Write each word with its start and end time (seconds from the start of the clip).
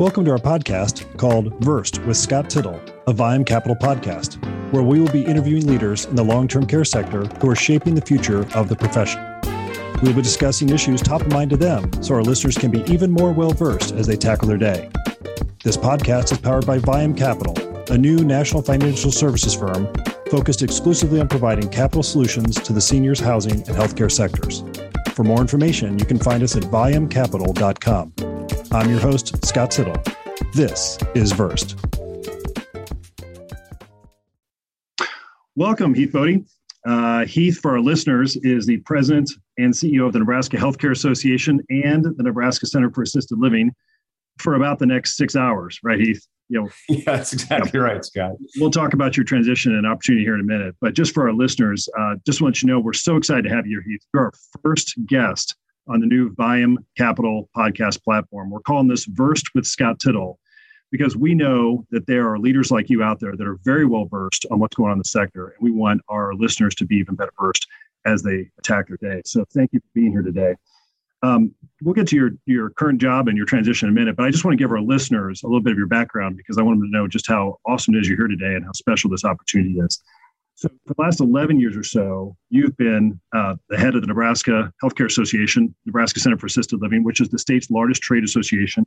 Welcome 0.00 0.24
to 0.24 0.30
our 0.30 0.38
podcast 0.38 1.14
called 1.18 1.52
Versed 1.62 1.98
with 2.06 2.16
Scott 2.16 2.48
Tittle, 2.48 2.80
a 3.06 3.12
Viam 3.12 3.44
Capital 3.44 3.76
podcast, 3.76 4.42
where 4.72 4.82
we 4.82 4.98
will 4.98 5.12
be 5.12 5.22
interviewing 5.22 5.66
leaders 5.66 6.06
in 6.06 6.16
the 6.16 6.24
long 6.24 6.48
term 6.48 6.66
care 6.66 6.86
sector 6.86 7.26
who 7.26 7.50
are 7.50 7.54
shaping 7.54 7.94
the 7.94 8.00
future 8.00 8.46
of 8.54 8.70
the 8.70 8.76
profession. 8.76 9.22
We 10.00 10.08
will 10.08 10.16
be 10.16 10.22
discussing 10.22 10.70
issues 10.70 11.02
top 11.02 11.20
of 11.20 11.30
mind 11.30 11.50
to 11.50 11.58
them 11.58 11.92
so 12.02 12.14
our 12.14 12.22
listeners 12.22 12.56
can 12.56 12.70
be 12.70 12.82
even 12.90 13.10
more 13.10 13.30
well 13.32 13.50
versed 13.50 13.92
as 13.92 14.06
they 14.06 14.16
tackle 14.16 14.48
their 14.48 14.56
day. 14.56 14.88
This 15.64 15.76
podcast 15.76 16.32
is 16.32 16.38
powered 16.38 16.64
by 16.64 16.78
Viam 16.78 17.14
Capital, 17.14 17.54
a 17.92 17.98
new 17.98 18.24
national 18.24 18.62
financial 18.62 19.12
services 19.12 19.54
firm 19.54 19.86
focused 20.30 20.62
exclusively 20.62 21.20
on 21.20 21.28
providing 21.28 21.68
capital 21.68 22.02
solutions 22.02 22.56
to 22.62 22.72
the 22.72 22.80
seniors, 22.80 23.20
housing, 23.20 23.56
and 23.68 23.76
healthcare 23.76 24.10
sectors. 24.10 24.64
For 25.12 25.24
more 25.24 25.42
information, 25.42 25.98
you 25.98 26.06
can 26.06 26.18
find 26.18 26.42
us 26.42 26.56
at 26.56 26.62
viamcapital.com. 26.62 28.14
I'm 28.72 28.88
your 28.88 29.00
host, 29.00 29.44
Scott 29.44 29.72
Tittle. 29.72 30.00
This 30.54 30.96
is 31.16 31.32
Versed. 31.32 31.76
Welcome, 35.56 35.92
Heath 35.92 36.12
Boddy. 36.12 36.44
Uh, 36.86 37.24
Heath, 37.24 37.58
for 37.58 37.72
our 37.72 37.80
listeners, 37.80 38.36
is 38.36 38.66
the 38.66 38.76
president 38.78 39.32
and 39.58 39.74
CEO 39.74 40.06
of 40.06 40.12
the 40.12 40.20
Nebraska 40.20 40.56
Healthcare 40.56 40.92
Association 40.92 41.60
and 41.68 42.04
the 42.04 42.22
Nebraska 42.22 42.64
Center 42.66 42.92
for 42.92 43.02
Assisted 43.02 43.40
Living 43.40 43.72
for 44.38 44.54
about 44.54 44.78
the 44.78 44.86
next 44.86 45.16
six 45.16 45.34
hours, 45.34 45.80
right, 45.82 45.98
Heath? 45.98 46.24
You 46.48 46.62
know, 46.62 46.68
yeah, 46.88 47.16
that's 47.16 47.32
exactly 47.32 47.72
yeah. 47.74 47.80
right, 47.86 48.04
Scott. 48.04 48.36
We'll 48.58 48.70
talk 48.70 48.94
about 48.94 49.16
your 49.16 49.24
transition 49.24 49.74
and 49.74 49.84
opportunity 49.84 50.24
here 50.24 50.34
in 50.34 50.40
a 50.42 50.44
minute, 50.44 50.76
but 50.80 50.94
just 50.94 51.12
for 51.12 51.26
our 51.26 51.34
listeners, 51.34 51.88
uh, 51.98 52.14
just 52.24 52.40
want 52.40 52.62
you 52.62 52.68
to 52.68 52.72
know 52.72 52.78
we're 52.78 52.92
so 52.92 53.16
excited 53.16 53.42
to 53.42 53.50
have 53.50 53.66
you 53.66 53.80
here, 53.80 53.94
Heath. 53.94 54.06
You're 54.14 54.26
our 54.26 54.32
first 54.62 54.94
guest 55.06 55.56
on 55.90 56.00
the 56.00 56.06
new 56.06 56.32
Viam 56.36 56.78
Capital 56.96 57.50
podcast 57.56 58.02
platform. 58.04 58.50
We're 58.50 58.60
calling 58.60 58.86
this 58.86 59.06
Versed 59.06 59.50
with 59.54 59.66
Scott 59.66 59.98
Tittle 59.98 60.38
because 60.92 61.16
we 61.16 61.34
know 61.34 61.84
that 61.90 62.06
there 62.06 62.28
are 62.32 62.38
leaders 62.38 62.70
like 62.70 62.88
you 62.88 63.02
out 63.02 63.18
there 63.20 63.36
that 63.36 63.46
are 63.46 63.58
very 63.64 63.84
well 63.84 64.06
versed 64.06 64.46
on 64.50 64.60
what's 64.60 64.76
going 64.76 64.90
on 64.90 64.94
in 64.94 64.98
the 64.98 65.04
sector. 65.04 65.48
And 65.48 65.58
we 65.60 65.70
want 65.70 66.00
our 66.08 66.34
listeners 66.34 66.74
to 66.76 66.86
be 66.86 66.96
even 66.96 67.16
better 67.16 67.32
versed 67.40 67.66
as 68.06 68.22
they 68.22 68.48
attack 68.58 68.86
their 68.88 68.96
day. 68.98 69.22
So 69.26 69.44
thank 69.52 69.72
you 69.72 69.80
for 69.80 69.88
being 69.94 70.12
here 70.12 70.22
today. 70.22 70.54
Um, 71.22 71.54
we'll 71.82 71.94
get 71.94 72.06
to 72.08 72.16
your, 72.16 72.30
your 72.46 72.70
current 72.70 73.00
job 73.00 73.28
and 73.28 73.36
your 73.36 73.44
transition 73.44 73.88
in 73.88 73.94
a 73.94 73.98
minute, 73.98 74.16
but 74.16 74.24
I 74.24 74.30
just 74.30 74.44
want 74.44 74.56
to 74.56 74.62
give 74.62 74.70
our 74.70 74.80
listeners 74.80 75.42
a 75.42 75.46
little 75.46 75.60
bit 75.60 75.72
of 75.72 75.78
your 75.78 75.86
background 75.86 76.36
because 76.36 76.56
I 76.56 76.62
want 76.62 76.78
them 76.78 76.88
to 76.88 76.96
know 76.96 77.08
just 77.08 77.26
how 77.26 77.58
awesome 77.66 77.94
it 77.94 77.98
is 77.98 78.08
you're 78.08 78.16
here 78.16 78.28
today 78.28 78.54
and 78.54 78.64
how 78.64 78.72
special 78.72 79.10
this 79.10 79.24
opportunity 79.24 79.78
is. 79.78 80.02
So, 80.60 80.68
for 80.86 80.92
the 80.92 81.00
last 81.00 81.20
11 81.22 81.58
years 81.58 81.74
or 81.74 81.82
so, 81.82 82.36
you've 82.50 82.76
been 82.76 83.18
uh, 83.34 83.54
the 83.70 83.78
head 83.78 83.94
of 83.94 84.02
the 84.02 84.06
Nebraska 84.06 84.70
Healthcare 84.84 85.06
Association, 85.06 85.74
Nebraska 85.86 86.20
Center 86.20 86.36
for 86.36 86.44
Assisted 86.44 86.82
Living, 86.82 87.02
which 87.02 87.22
is 87.22 87.30
the 87.30 87.38
state's 87.38 87.70
largest 87.70 88.02
trade 88.02 88.24
association 88.24 88.84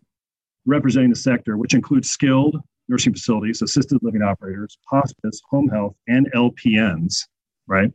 representing 0.68 1.10
the 1.10 1.16
sector, 1.16 1.58
which 1.58 1.74
includes 1.74 2.12
skilled 2.12 2.58
nursing 2.90 3.12
facilities, 3.12 3.64
assisted 3.64 3.98
living 4.04 4.22
operators, 4.22 4.78
hospice, 4.88 5.42
home 5.50 5.68
health, 5.68 5.96
and 6.08 6.32
LPNs, 6.34 7.16
right? 7.66 7.92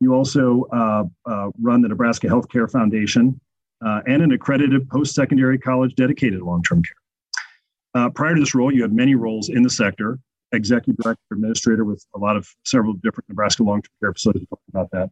You 0.00 0.12
also 0.12 0.66
uh, 0.70 1.04
uh, 1.24 1.48
run 1.62 1.80
the 1.80 1.88
Nebraska 1.88 2.26
Healthcare 2.26 2.70
Foundation 2.70 3.40
uh, 3.82 4.02
and 4.06 4.20
an 4.20 4.32
accredited 4.32 4.86
post 4.90 5.14
secondary 5.14 5.58
college 5.58 5.94
dedicated 5.94 6.42
long 6.42 6.62
term 6.62 6.82
care. 6.82 8.02
Uh, 8.02 8.10
prior 8.10 8.34
to 8.34 8.40
this 8.40 8.54
role, 8.54 8.70
you 8.70 8.82
had 8.82 8.92
many 8.92 9.14
roles 9.14 9.48
in 9.48 9.62
the 9.62 9.70
sector, 9.70 10.18
executive 10.52 10.96
director, 11.02 11.22
administrator 11.32 11.84
with 11.84 12.04
a 12.14 12.18
lot 12.18 12.36
of 12.36 12.48
several 12.64 12.94
different 12.94 13.28
Nebraska 13.28 13.62
long-term 13.62 13.90
care 14.00 14.12
facilities. 14.12 14.46
About 14.68 14.90
that, 14.92 15.10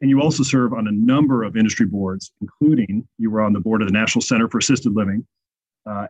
and 0.00 0.10
you 0.10 0.20
also 0.20 0.42
serve 0.42 0.72
on 0.72 0.88
a 0.88 0.92
number 0.92 1.42
of 1.42 1.56
industry 1.56 1.86
boards, 1.86 2.32
including 2.40 3.06
you 3.18 3.30
were 3.30 3.40
on 3.40 3.52
the 3.52 3.60
board 3.60 3.82
of 3.82 3.88
the 3.88 3.92
National 3.92 4.22
Center 4.22 4.48
for 4.48 4.58
Assisted 4.58 4.94
Living, 4.94 5.26
uh, 5.86 6.06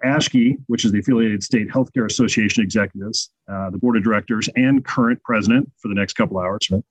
which 0.66 0.84
is 0.84 0.92
the 0.92 0.98
affiliated 0.98 1.42
state 1.42 1.69
healthcare 1.69 2.06
association 2.06 2.62
executives, 2.62 3.31
uh, 3.48 3.70
the 3.70 3.78
board 3.78 3.97
of 3.97 4.03
directors, 4.03 4.48
and 4.56 4.84
current 4.84 5.22
president 5.22 5.70
for 5.78 5.88
the 5.88 5.94
next 5.94 6.15
couple 6.15 6.38
hours. 6.38 6.69
Right? 6.70 6.82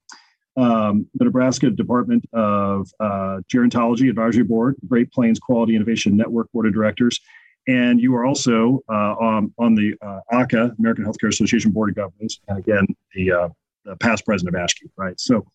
Um, 0.57 1.07
the 1.15 1.25
Nebraska 1.25 1.69
Department 1.69 2.25
of 2.31 2.89
uh, 2.99 3.39
Gerontology 3.53 4.09
Advisory 4.09 4.43
Board, 4.43 4.75
Great 4.87 5.11
Plains 5.11 5.39
Quality 5.39 5.75
Innovation 5.75 6.15
Network 6.15 6.49
Board 6.53 6.67
of 6.67 6.73
Directors, 6.73 7.19
and 7.67 7.99
you 7.99 8.15
are 8.15 8.25
also 8.25 8.81
uh, 8.89 9.15
on, 9.15 9.53
on 9.57 9.75
the 9.75 9.95
uh, 10.01 10.19
AHCA, 10.31 10.77
American 10.77 11.05
Healthcare 11.05 11.29
Association 11.29 11.71
Board 11.71 11.89
of 11.89 11.95
Governors, 11.95 12.39
and 12.47 12.57
again, 12.57 12.85
the, 13.13 13.31
uh, 13.31 13.49
the 13.85 13.95
past 13.97 14.25
president 14.25 14.55
of 14.55 14.61
ASHGE, 14.61 14.89
right? 14.97 15.19
So, 15.19 15.45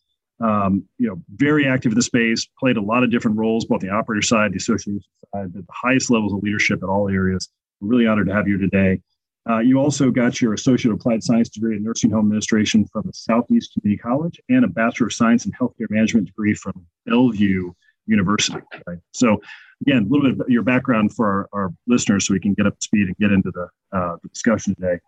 um, 0.41 0.85
you 0.99 1.09
know, 1.09 1.23
very 1.37 1.67
active 1.67 1.93
in 1.93 1.97
the 1.97 2.03
space, 2.03 2.49
played 2.59 2.77
a 2.77 2.83
lot 2.83 3.05
of 3.05 3.11
different 3.11 3.37
roles, 3.37 3.67
both 3.67 3.81
the 3.81 3.91
operator 3.91 4.23
side, 4.23 4.53
the 4.53 4.57
association 4.57 5.01
side, 5.35 5.53
the 5.53 5.65
highest 5.71 6.11
levels 6.11 6.33
of 6.33 6.43
leadership 6.43 6.81
in 6.83 6.89
all 6.89 7.09
areas. 7.09 7.49
We're 7.81 7.89
really 7.89 8.07
honored 8.07 8.29
to 8.29 8.35
have 8.35 8.49
you 8.49 8.59
today. 8.59 9.01
Uh, 9.49 9.59
you 9.59 9.79
also 9.79 10.11
got 10.11 10.41
your 10.41 10.53
Associate 10.53 10.93
Applied 10.93 11.23
Science 11.23 11.49
degree 11.49 11.77
in 11.77 11.83
Nursing 11.83 12.11
Home 12.11 12.27
Administration 12.27 12.85
from 12.87 13.03
the 13.07 13.13
Southeast 13.13 13.73
Community 13.73 14.01
College 14.01 14.41
and 14.49 14.65
a 14.65 14.69
Bachelor 14.69 15.07
of 15.07 15.13
Science 15.15 15.47
in 15.47 15.53
Healthcare 15.53 15.89
Management 15.89 16.27
degree 16.27 16.55
from 16.55 16.87
Bellevue 17.07 17.73
University. 18.07 18.59
Right? 18.87 18.99
So, 19.13 19.41
again, 19.83 20.07
a 20.09 20.13
little 20.13 20.31
bit 20.31 20.41
of 20.41 20.49
your 20.49 20.63
background 20.63 21.15
for 21.15 21.49
our, 21.53 21.65
our 21.65 21.71
listeners 21.87 22.27
so 22.27 22.35
we 22.35 22.41
can 22.41 22.55
get 22.55 22.67
up 22.67 22.79
to 22.79 22.85
speed 22.85 23.07
and 23.07 23.17
get 23.17 23.33
into 23.33 23.51
the, 23.51 23.69
uh, 23.97 24.17
the 24.23 24.29
discussion 24.29 24.75
today. 24.75 24.99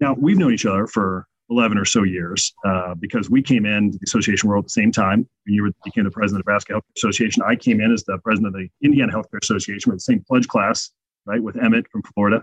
Now, 0.00 0.14
we've 0.18 0.38
known 0.38 0.52
each 0.52 0.66
other 0.66 0.86
for 0.86 1.26
11 1.50 1.76
or 1.76 1.84
so 1.84 2.02
years 2.02 2.52
uh, 2.64 2.94
because 2.94 3.28
we 3.28 3.42
came 3.42 3.66
into 3.66 3.98
the 3.98 4.04
association 4.04 4.48
world 4.48 4.64
at 4.64 4.66
the 4.66 4.70
same 4.70 4.90
time. 4.90 5.28
When 5.44 5.54
you 5.54 5.62
were, 5.64 5.70
became 5.84 6.04
the 6.04 6.10
president 6.10 6.40
of 6.40 6.46
the 6.46 6.50
Nebraska 6.50 6.72
Healthcare 6.74 6.96
Association, 6.96 7.42
I 7.46 7.56
came 7.56 7.80
in 7.80 7.92
as 7.92 8.04
the 8.04 8.18
president 8.24 8.54
of 8.54 8.60
the 8.60 8.68
Indiana 8.84 9.12
Healthcare 9.12 9.42
Association. 9.42 9.90
with 9.90 9.98
the 9.98 10.04
same 10.04 10.24
pledge 10.26 10.48
class, 10.48 10.90
right, 11.26 11.42
with 11.42 11.56
Emmett 11.56 11.86
from 11.90 12.02
Florida. 12.14 12.42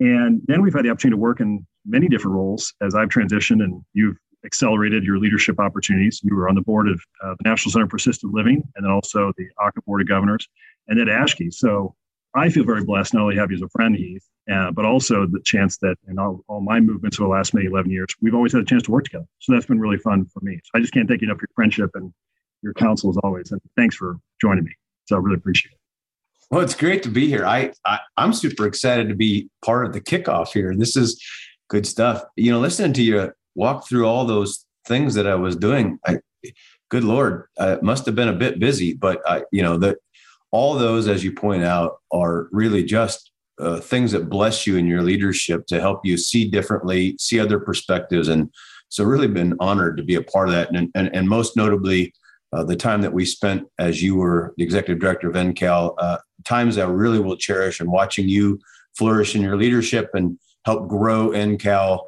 And 0.00 0.40
then 0.46 0.62
we've 0.62 0.74
had 0.74 0.84
the 0.84 0.90
opportunity 0.90 1.16
to 1.16 1.20
work 1.20 1.40
in 1.40 1.66
many 1.86 2.08
different 2.08 2.34
roles 2.36 2.74
as 2.82 2.94
I've 2.94 3.08
transitioned 3.08 3.62
and 3.62 3.82
you've 3.94 4.16
accelerated 4.44 5.04
your 5.04 5.18
leadership 5.18 5.60
opportunities. 5.60 6.20
You 6.22 6.34
were 6.34 6.48
on 6.48 6.54
the 6.54 6.62
board 6.62 6.88
of 6.88 7.00
uh, 7.22 7.34
the 7.38 7.48
National 7.48 7.72
Center 7.72 7.88
for 7.88 7.96
Assisted 7.96 8.30
Living 8.32 8.62
and 8.76 8.84
then 8.84 8.90
also 8.90 9.32
the 9.36 9.46
AHCA 9.58 9.84
Board 9.84 10.00
of 10.00 10.08
Governors 10.08 10.48
and 10.90 11.00
Ed 11.00 11.08
ASHGE. 11.08 11.54
So 11.54 11.94
I 12.34 12.48
feel 12.50 12.64
very 12.64 12.84
blessed 12.84 13.14
not 13.14 13.22
only 13.22 13.34
to 13.36 13.40
have 13.40 13.50
you 13.50 13.56
as 13.56 13.62
a 13.62 13.68
friend, 13.70 13.96
Heath, 13.96 14.24
uh, 14.52 14.70
but 14.70 14.84
also 14.84 15.26
the 15.26 15.40
chance 15.44 15.78
that 15.78 15.96
in 16.08 16.18
all, 16.18 16.44
all, 16.48 16.60
my 16.60 16.80
movements 16.80 17.18
over 17.18 17.26
the 17.26 17.32
last 17.32 17.54
maybe 17.54 17.66
11 17.66 17.90
years, 17.90 18.08
we've 18.20 18.34
always 18.34 18.52
had 18.52 18.62
a 18.62 18.64
chance 18.64 18.82
to 18.84 18.90
work 18.90 19.04
together. 19.04 19.26
So 19.38 19.52
that's 19.52 19.66
been 19.66 19.80
really 19.80 19.98
fun 19.98 20.26
for 20.26 20.40
me. 20.40 20.60
So 20.64 20.70
I 20.74 20.80
just 20.80 20.92
can't 20.92 21.08
thank 21.08 21.22
you 21.22 21.28
enough 21.28 21.38
for 21.38 21.46
your 21.48 21.54
friendship 21.54 21.90
and 21.94 22.12
your 22.62 22.74
counsel 22.74 23.10
as 23.10 23.16
always. 23.18 23.50
And 23.50 23.60
thanks 23.76 23.96
for 23.96 24.18
joining 24.40 24.64
me. 24.64 24.74
So 25.06 25.16
I 25.16 25.18
really 25.20 25.36
appreciate 25.36 25.72
it. 25.72 25.78
Well, 26.50 26.60
it's 26.60 26.74
great 26.74 27.02
to 27.04 27.08
be 27.08 27.28
here. 27.28 27.46
I, 27.46 27.72
I 27.84 28.00
am 28.18 28.32
super 28.32 28.66
excited 28.66 29.08
to 29.08 29.14
be 29.14 29.48
part 29.64 29.86
of 29.86 29.92
the 29.92 30.00
kickoff 30.00 30.52
here. 30.52 30.70
And 30.70 30.80
this 30.80 30.96
is 30.96 31.20
good 31.68 31.86
stuff. 31.86 32.22
You 32.36 32.50
know, 32.50 32.60
listening 32.60 32.92
to 32.94 33.02
you 33.02 33.32
walk 33.54 33.88
through 33.88 34.06
all 34.06 34.24
those 34.24 34.66
things 34.86 35.14
that 35.14 35.26
I 35.26 35.36
was 35.36 35.56
doing, 35.56 35.98
I, 36.06 36.18
good 36.90 37.04
Lord, 37.04 37.46
uh, 37.58 37.76
must 37.82 38.06
have 38.06 38.14
been 38.14 38.28
a 38.28 38.34
bit 38.34 38.58
busy, 38.58 38.94
but 38.94 39.20
I, 39.28 39.44
you 39.52 39.62
know, 39.62 39.78
that 39.78 39.98
all 40.52 40.74
those, 40.74 41.08
as 41.08 41.22
you 41.22 41.32
point 41.32 41.64
out, 41.64 41.98
are 42.12 42.48
really 42.52 42.84
just 42.84 43.30
uh, 43.60 43.78
things 43.78 44.12
that 44.12 44.30
bless 44.30 44.66
you 44.66 44.76
in 44.76 44.86
your 44.86 45.02
leadership 45.02 45.66
to 45.66 45.80
help 45.80 46.04
you 46.04 46.16
see 46.16 46.48
differently, 46.48 47.16
see 47.18 47.38
other 47.38 47.60
perspectives. 47.60 48.28
And 48.28 48.50
so 48.88 49.04
really 49.04 49.28
been 49.28 49.54
honored 49.60 49.96
to 49.98 50.02
be 50.02 50.14
a 50.14 50.22
part 50.22 50.48
of 50.48 50.54
that. 50.54 50.74
And, 50.74 50.90
and, 50.94 51.14
and 51.14 51.28
most 51.28 51.56
notably, 51.56 52.12
uh, 52.52 52.64
the 52.64 52.74
time 52.74 53.00
that 53.02 53.12
we 53.12 53.24
spent 53.24 53.64
as 53.78 54.02
you 54.02 54.16
were 54.16 54.54
the 54.56 54.64
executive 54.64 55.00
director 55.00 55.28
of 55.28 55.36
NCAL, 55.36 55.94
uh, 55.98 56.18
times 56.44 56.78
I 56.78 56.84
really 56.86 57.20
will 57.20 57.36
cherish 57.36 57.80
and 57.80 57.90
watching 57.90 58.28
you 58.28 58.58
flourish 58.96 59.36
in 59.36 59.42
your 59.42 59.56
leadership 59.56 60.10
and 60.14 60.38
help 60.64 60.88
grow 60.88 61.28
NCAL 61.28 62.00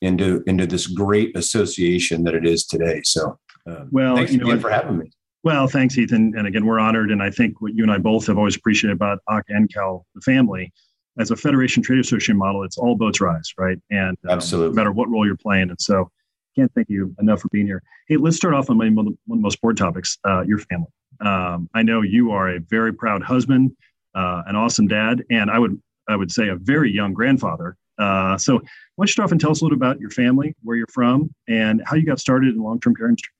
into 0.00 0.42
into 0.46 0.66
this 0.66 0.86
great 0.86 1.36
association 1.36 2.24
that 2.24 2.34
it 2.34 2.46
is 2.46 2.64
today. 2.64 3.02
So, 3.04 3.38
uh, 3.68 3.84
well, 3.90 4.16
thanks 4.16 4.32
you 4.32 4.38
know, 4.38 4.58
for 4.58 4.70
having 4.70 4.98
me. 4.98 5.10
Well, 5.42 5.66
thanks, 5.68 5.96
Ethan. 5.96 6.34
And 6.36 6.46
again, 6.46 6.66
we're 6.66 6.78
honored. 6.78 7.10
And 7.10 7.22
I 7.22 7.30
think 7.30 7.62
what 7.62 7.74
you 7.74 7.82
and 7.82 7.90
I 7.90 7.98
both 7.98 8.26
have 8.26 8.36
always 8.36 8.56
appreciated 8.56 8.94
about 8.94 9.20
AHCA 9.28 9.50
NCAL, 9.50 10.02
the 10.14 10.20
family, 10.20 10.72
as 11.18 11.30
a 11.30 11.36
Federation 11.36 11.82
Trade 11.82 12.00
Association 12.00 12.36
model, 12.36 12.62
it's 12.62 12.78
all 12.78 12.94
boats 12.94 13.20
rise, 13.20 13.52
right? 13.58 13.78
And 13.90 14.16
um, 14.24 14.30
absolutely, 14.30 14.70
no 14.70 14.76
matter 14.76 14.92
what 14.92 15.08
role 15.08 15.26
you're 15.26 15.36
playing. 15.36 15.70
And 15.70 15.80
so, 15.80 16.10
can't 16.56 16.72
thank 16.74 16.88
you 16.88 17.14
enough 17.20 17.40
for 17.40 17.48
being 17.48 17.66
here. 17.66 17.82
Hey, 18.08 18.16
let's 18.16 18.36
start 18.36 18.54
off 18.54 18.70
on 18.70 18.78
one 18.78 18.98
of 18.98 19.04
the 19.04 19.16
most 19.26 19.56
important 19.56 19.78
topics: 19.78 20.18
uh, 20.26 20.42
your 20.42 20.58
family. 20.58 20.88
Um, 21.20 21.68
I 21.74 21.82
know 21.82 22.02
you 22.02 22.32
are 22.32 22.48
a 22.56 22.60
very 22.60 22.92
proud 22.92 23.22
husband, 23.22 23.72
uh, 24.14 24.42
an 24.46 24.56
awesome 24.56 24.88
dad, 24.88 25.24
and 25.30 25.50
I 25.50 25.58
would 25.58 25.80
I 26.08 26.16
would 26.16 26.30
say 26.30 26.48
a 26.48 26.56
very 26.56 26.92
young 26.92 27.12
grandfather. 27.12 27.76
Uh, 27.98 28.38
so, 28.38 28.54
why 28.54 28.60
don't 28.98 29.08
you 29.08 29.12
start 29.12 29.24
off 29.26 29.32
and 29.32 29.40
tell 29.40 29.50
us 29.50 29.60
a 29.60 29.64
little 29.64 29.76
about 29.76 30.00
your 30.00 30.10
family, 30.10 30.54
where 30.62 30.76
you're 30.76 30.86
from, 30.92 31.32
and 31.48 31.82
how 31.86 31.96
you 31.96 32.06
got 32.06 32.18
started 32.18 32.54
in 32.54 32.62
long-term 32.62 32.94
care 32.94 33.08
industry? 33.08 33.32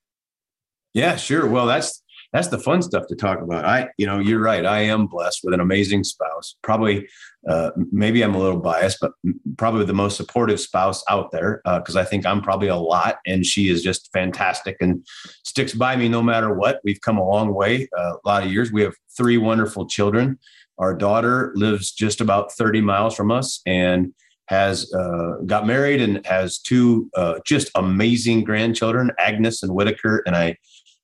Yeah, 0.95 1.17
sure. 1.17 1.47
Well, 1.47 1.67
that's 1.67 2.03
that's 2.33 2.49
the 2.49 2.59
fun 2.59 2.81
stuff 2.81 3.07
to 3.09 3.17
talk 3.17 3.41
about. 3.41 3.65
I, 3.65 3.89
you 3.97 4.07
know, 4.07 4.21
you're 4.21 4.41
right. 4.41 4.65
I 4.65 4.83
am 4.83 5.07
blessed 5.07 5.41
with 5.43 5.53
an 5.53 5.59
amazing 5.59 6.05
spouse. 6.05 6.55
Probably, 6.63 7.09
uh, 7.49 7.73
maybe 7.91 8.23
I'm 8.23 8.37
a 8.37 8.39
little 8.39 8.61
biased, 8.61 8.99
but 9.01 9.13
probably 9.59 9.85
the 9.85 9.95
most 9.95 10.17
supportive 10.17 10.61
spouse 10.61 11.03
out 11.11 11.33
there 11.33 11.61
because 11.65 11.97
uh, 11.97 12.01
I 12.01 12.05
think 12.05 12.25
I'm 12.25 12.41
probably 12.41 12.69
a 12.69 12.77
lot, 12.77 13.17
and 13.27 13.45
she 13.45 13.69
is 13.69 13.83
just 13.83 14.11
fantastic 14.13 14.77
and 14.81 15.05
sticks 15.45 15.75
by 15.75 15.97
me 15.97 16.09
no 16.09 16.23
matter 16.23 16.55
what. 16.55 16.81
We've 16.85 17.01
come 17.01 17.19
a 17.19 17.29
long 17.29 17.53
way, 17.53 17.89
uh, 17.99 18.13
a 18.25 18.29
lot 18.29 18.45
of 18.45 18.53
years. 18.53 18.71
We 18.71 18.83
have 18.83 18.95
three 19.17 19.37
wonderful 19.37 19.87
children. 19.87 20.39
our 20.79 20.95
daughter 20.95 21.53
lives 21.57 21.93
just 21.93 22.21
about 22.21 22.53
30 22.53 22.81
miles 22.81 23.15
from 23.15 23.31
us 23.31 23.61
and 23.67 24.15
has 24.47 24.93
uh, 24.95 25.37
got 25.47 25.65
married 25.67 26.01
and 26.01 26.27
has 26.27 26.59
two 26.59 27.09
uh, 27.17 27.39
just 27.47 27.71
amazing 27.77 28.43
grandchildren, 28.43 29.11
Agnes 29.19 29.63
and 29.63 29.73
Whitaker. 29.73 30.23
And 30.27 30.35
I, 30.35 30.57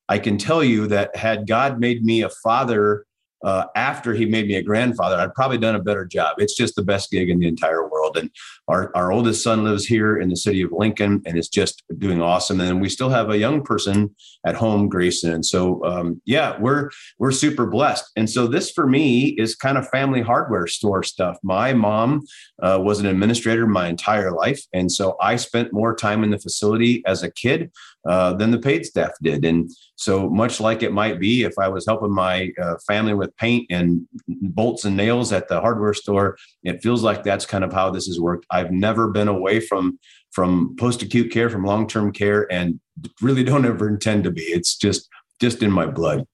I 0.09 0.19
can 0.19 0.39
tell 0.39 0.63
you 0.63 0.87
that 0.89 1.17
had 1.17 1.47
God 1.47 1.81
made 1.81 2.05
me 2.05 2.23
a 2.23 2.31
father 2.31 3.07
uh, 3.45 3.67
after 3.77 4.15
he 4.15 4.27
made 4.27 4.47
me 4.47 4.57
a 4.57 4.63
grandfather, 4.63 5.17
I'd 5.17 5.35
probably 5.35 5.59
done 5.59 5.75
a 5.75 5.83
better 5.83 6.05
job. 6.05 6.37
It's 6.39 6.57
just 6.57 6.75
the 6.75 6.83
best 6.83 7.11
gig 7.11 7.29
in 7.29 7.39
the 7.39 7.47
entire 7.47 7.89
world. 7.89 8.17
And 8.17 8.31
our, 8.67 8.91
our 8.97 9.13
oldest 9.13 9.43
son 9.43 9.63
lives 9.63 9.85
here 9.85 10.19
in 10.19 10.31
the 10.31 10.37
city 10.37 10.63
of 10.63 10.73
Lincoln 10.73 11.23
and 11.27 11.39
is 11.39 11.49
just 11.49 11.85
doing 11.99 12.23
awesome. 12.23 12.61
And 12.61 12.81
we 12.81 12.89
still 12.89 13.11
have 13.11 13.31
a 13.31 13.39
young 13.39 13.63
person 13.63 14.15
at 14.47 14.57
home, 14.57 14.89
Grayson. 14.89 15.33
And 15.33 15.45
so, 15.45 15.85
um, 15.85 16.21
yeah, 16.25 16.59
we're, 16.59 16.91
we're 17.19 17.31
super 17.31 17.67
blessed. 17.67 18.11
And 18.17 18.29
so 18.29 18.47
this 18.47 18.71
for 18.71 18.87
me 18.87 19.29
is 19.39 19.55
kind 19.55 19.77
of 19.77 19.89
family 19.91 20.23
hardware 20.23 20.67
store 20.67 21.03
stuff. 21.03 21.37
My 21.43 21.73
mom 21.75 22.23
uh, 22.63 22.81
was 22.83 23.01
an 23.01 23.07
administrator 23.07 23.67
my 23.67 23.89
entire 23.89 24.33
life. 24.33 24.63
And 24.73 24.91
so 24.91 25.17
I 25.21 25.37
spent 25.37 25.73
more 25.73 25.95
time 25.95 26.25
in 26.25 26.31
the 26.31 26.39
facility 26.39 27.03
as 27.07 27.23
a 27.23 27.31
kid 27.31 27.71
uh, 28.07 28.33
than 28.35 28.51
the 28.51 28.59
paid 28.59 28.87
staff 28.87 29.13
did. 29.23 29.45
And 29.45 29.71
so 29.97 30.29
much 30.29 30.61
like 30.61 30.83
it 30.83 30.93
might 30.93 31.19
be 31.19 31.43
if 31.43 31.55
I 31.59 31.69
was 31.69 31.87
helping 31.87 32.15
my 32.15 32.51
uh, 32.63 32.77
family 32.87 33.15
with 33.15 33.37
paint 33.37 33.67
and 33.71 34.07
bolts 34.29 34.85
and 34.85 34.97
nails 34.97 35.33
at 35.33 35.49
the 35.49 35.61
hardware 35.61 35.95
store, 35.95 36.37
it 36.63 36.83
feels 36.83 37.03
like 37.03 37.23
that's 37.23 37.47
kind 37.47 37.65
of 37.65 37.73
how 37.73 37.91
this 37.91 38.07
has 38.07 38.21
worked. 38.21 38.47
I've 38.51 38.71
never 38.71 39.09
been 39.11 39.29
away 39.29 39.61
from 39.61 39.99
from 40.33 40.77
post 40.79 41.03
acute 41.03 41.33
care, 41.33 41.49
from 41.49 41.65
long 41.65 41.87
term 41.87 42.13
care, 42.13 42.51
and 42.53 42.79
really 43.23 43.43
don't 43.43 43.65
ever 43.65 43.89
intend 43.89 44.25
to 44.25 44.31
be. 44.31 44.43
It's 44.43 44.77
just 44.77 45.09
just 45.41 45.63
in 45.63 45.71
my 45.71 45.87
blood. 45.87 46.25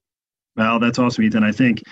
Well, 0.56 0.78
that's 0.78 0.98
awesome, 0.98 1.24
Ethan. 1.24 1.44
I 1.44 1.52
think 1.52 1.82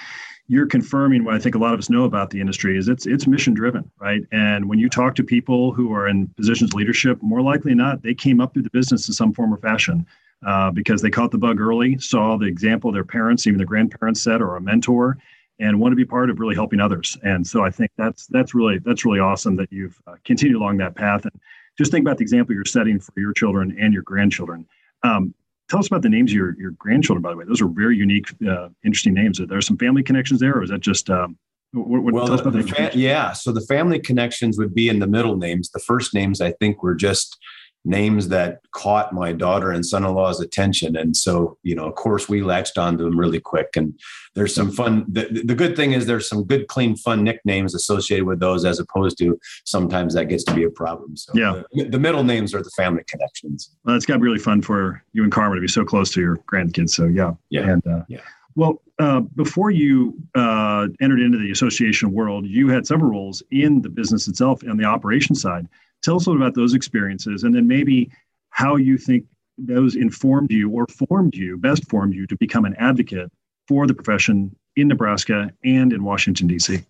you're 0.50 0.66
confirming 0.66 1.22
what 1.22 1.36
I 1.36 1.38
think 1.38 1.54
a 1.54 1.58
lot 1.58 1.74
of 1.74 1.78
us 1.78 1.88
know 1.88 2.02
about 2.02 2.30
the 2.30 2.40
industry 2.40 2.76
is 2.76 2.88
it's 2.88 3.06
it's 3.06 3.28
mission 3.28 3.54
driven, 3.54 3.88
right? 4.00 4.22
And 4.32 4.68
when 4.68 4.80
you 4.80 4.88
talk 4.88 5.14
to 5.14 5.22
people 5.22 5.72
who 5.72 5.94
are 5.94 6.08
in 6.08 6.26
positions 6.26 6.70
of 6.70 6.74
leadership, 6.74 7.22
more 7.22 7.40
likely 7.40 7.72
not, 7.72 8.02
they 8.02 8.14
came 8.14 8.40
up 8.40 8.52
through 8.52 8.64
the 8.64 8.70
business 8.70 9.06
in 9.06 9.14
some 9.14 9.32
form 9.32 9.54
or 9.54 9.58
fashion 9.58 10.04
uh, 10.44 10.72
because 10.72 11.02
they 11.02 11.08
caught 11.08 11.30
the 11.30 11.38
bug 11.38 11.60
early, 11.60 11.96
saw 11.98 12.36
the 12.36 12.46
example 12.46 12.90
their 12.90 13.04
parents, 13.04 13.46
even 13.46 13.58
their 13.58 13.66
grandparents 13.66 14.24
set, 14.24 14.42
or 14.42 14.56
a 14.56 14.60
mentor, 14.60 15.16
and 15.60 15.78
want 15.78 15.92
to 15.92 15.96
be 15.96 16.04
part 16.04 16.30
of 16.30 16.40
really 16.40 16.56
helping 16.56 16.80
others. 16.80 17.16
And 17.22 17.46
so 17.46 17.64
I 17.64 17.70
think 17.70 17.92
that's 17.96 18.26
that's 18.26 18.52
really 18.52 18.78
that's 18.78 19.04
really 19.04 19.20
awesome 19.20 19.54
that 19.54 19.70
you've 19.70 20.02
uh, 20.08 20.16
continued 20.24 20.56
along 20.56 20.78
that 20.78 20.96
path. 20.96 21.26
And 21.26 21.40
just 21.78 21.92
think 21.92 22.02
about 22.02 22.18
the 22.18 22.22
example 22.22 22.56
you're 22.56 22.64
setting 22.64 22.98
for 22.98 23.20
your 23.20 23.32
children 23.32 23.76
and 23.78 23.94
your 23.94 24.02
grandchildren. 24.02 24.66
Um, 25.04 25.32
tell 25.70 25.78
us 25.78 25.86
about 25.86 26.02
the 26.02 26.08
names 26.08 26.32
of 26.32 26.36
your, 26.36 26.54
your 26.58 26.72
grandchildren, 26.72 27.22
by 27.22 27.30
the 27.30 27.36
way. 27.36 27.44
Those 27.46 27.62
are 27.62 27.68
very 27.68 27.96
unique, 27.96 28.26
uh, 28.46 28.68
interesting 28.84 29.14
names. 29.14 29.40
Are 29.40 29.46
there 29.46 29.60
some 29.60 29.78
family 29.78 30.02
connections 30.02 30.40
there, 30.40 30.54
or 30.54 30.62
is 30.62 30.70
that 30.70 30.80
just 30.80 31.08
um, 31.08 31.38
what, 31.72 32.02
what, 32.02 32.12
well, 32.12 32.26
the, 32.26 32.50
the 32.50 32.62
fa- 32.64 32.90
yeah. 32.94 33.32
So 33.32 33.52
the 33.52 33.60
family 33.60 34.00
connections 34.00 34.58
would 34.58 34.74
be 34.74 34.88
in 34.88 34.98
the 34.98 35.06
middle 35.06 35.36
names. 35.36 35.70
The 35.70 35.78
first 35.78 36.12
names, 36.12 36.40
I 36.40 36.52
think, 36.52 36.82
were 36.82 36.96
just 36.96 37.38
names 37.84 38.28
that 38.28 38.60
caught 38.72 39.12
my 39.12 39.32
daughter 39.32 39.70
and 39.70 39.84
son-in-law's 39.84 40.40
attention. 40.40 40.96
And 40.96 41.16
so 41.16 41.56
you 41.62 41.74
know 41.74 41.86
of 41.86 41.94
course 41.94 42.28
we 42.28 42.42
latched 42.42 42.78
onto 42.78 43.04
them 43.04 43.18
really 43.18 43.40
quick. 43.40 43.68
And 43.76 43.98
there's 44.34 44.54
some 44.54 44.70
fun 44.70 45.06
the, 45.08 45.42
the 45.44 45.54
good 45.54 45.76
thing 45.76 45.92
is 45.92 46.06
there's 46.06 46.28
some 46.28 46.44
good 46.44 46.68
clean 46.68 46.96
fun 46.96 47.24
nicknames 47.24 47.74
associated 47.74 48.26
with 48.26 48.40
those 48.40 48.64
as 48.64 48.78
opposed 48.78 49.18
to 49.18 49.38
sometimes 49.64 50.14
that 50.14 50.26
gets 50.26 50.44
to 50.44 50.54
be 50.54 50.64
a 50.64 50.70
problem. 50.70 51.16
So 51.16 51.32
yeah. 51.34 51.62
the, 51.72 51.84
the 51.84 51.98
middle 51.98 52.24
names 52.24 52.54
are 52.54 52.62
the 52.62 52.70
family 52.76 53.02
connections. 53.06 53.70
Well 53.84 53.96
it's 53.96 54.06
got 54.06 54.14
to 54.14 54.20
be 54.20 54.26
really 54.26 54.38
fun 54.38 54.62
for 54.62 55.02
you 55.12 55.22
and 55.22 55.32
karma 55.32 55.54
to 55.54 55.60
be 55.60 55.68
so 55.68 55.84
close 55.84 56.10
to 56.12 56.20
your 56.20 56.36
grandkids. 56.38 56.90
So 56.90 57.06
yeah. 57.06 57.32
Yeah. 57.48 57.70
And 57.70 57.86
uh, 57.86 58.02
yeah. 58.08 58.20
well, 58.56 58.82
uh, 58.98 59.20
before 59.20 59.70
you 59.70 60.14
uh, 60.34 60.88
entered 61.00 61.20
into 61.20 61.38
the 61.38 61.50
association 61.50 62.12
world, 62.12 62.44
you 62.46 62.68
had 62.68 62.86
several 62.86 63.10
roles 63.10 63.42
in 63.50 63.80
the 63.80 63.88
business 63.88 64.28
itself 64.28 64.62
and 64.62 64.78
the 64.78 64.84
operation 64.84 65.34
side. 65.34 65.66
Tell 66.02 66.16
us 66.16 66.26
a 66.26 66.30
little 66.30 66.42
about 66.42 66.54
those 66.54 66.74
experiences 66.74 67.44
and 67.44 67.54
then 67.54 67.66
maybe 67.66 68.10
how 68.50 68.76
you 68.76 68.98
think 68.98 69.24
those 69.58 69.96
informed 69.96 70.50
you 70.50 70.70
or 70.70 70.86
formed 70.86 71.34
you, 71.34 71.56
best 71.58 71.88
formed 71.88 72.14
you 72.14 72.26
to 72.26 72.36
become 72.36 72.64
an 72.64 72.74
advocate 72.78 73.30
for 73.68 73.86
the 73.86 73.94
profession 73.94 74.54
in 74.76 74.88
Nebraska 74.88 75.50
and 75.64 75.92
in 75.92 76.02
Washington, 76.02 76.46
D.C. 76.46 76.80